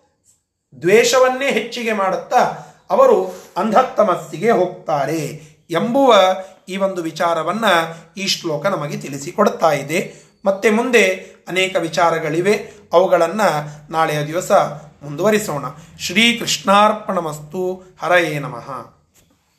[0.81, 2.39] ದ್ವೇಷವನ್ನೇ ಹೆಚ್ಚಿಗೆ ಮಾಡುತ್ತಾ
[2.89, 5.19] ಅವರು ಅಂಧತ್ತಮಸ್ಸಿಗೆ ಹೋಗ್ತಾರೆ
[5.69, 6.15] ಎಂಬುವ
[6.69, 10.13] ಈ ಒಂದು ವಿಚಾರವನ್ನು ಈ ಶ್ಲೋಕ ನಮಗೆ ತಿಳಿಸಿಕೊಡ್ತಾ ಇದೆ.
[10.45, 11.07] ಮತ್ತೆ ಮುಂದೆ
[11.47, 12.71] ಅನೇಕ ವಿಚಾರಗಳಿವೆ.
[12.93, 13.49] ಅವುಗಳನ್ನು
[13.91, 14.51] ನಾಳೆಯ ದಿವಸ
[15.03, 15.65] ಮುಂದುವರಿಸೋಣ.
[15.99, 19.02] ಶ್ರೀ ಕೃಷ್ಣಾರ್ಪಣಮಸ್ತು ಹರಯೇ ನಮಃ.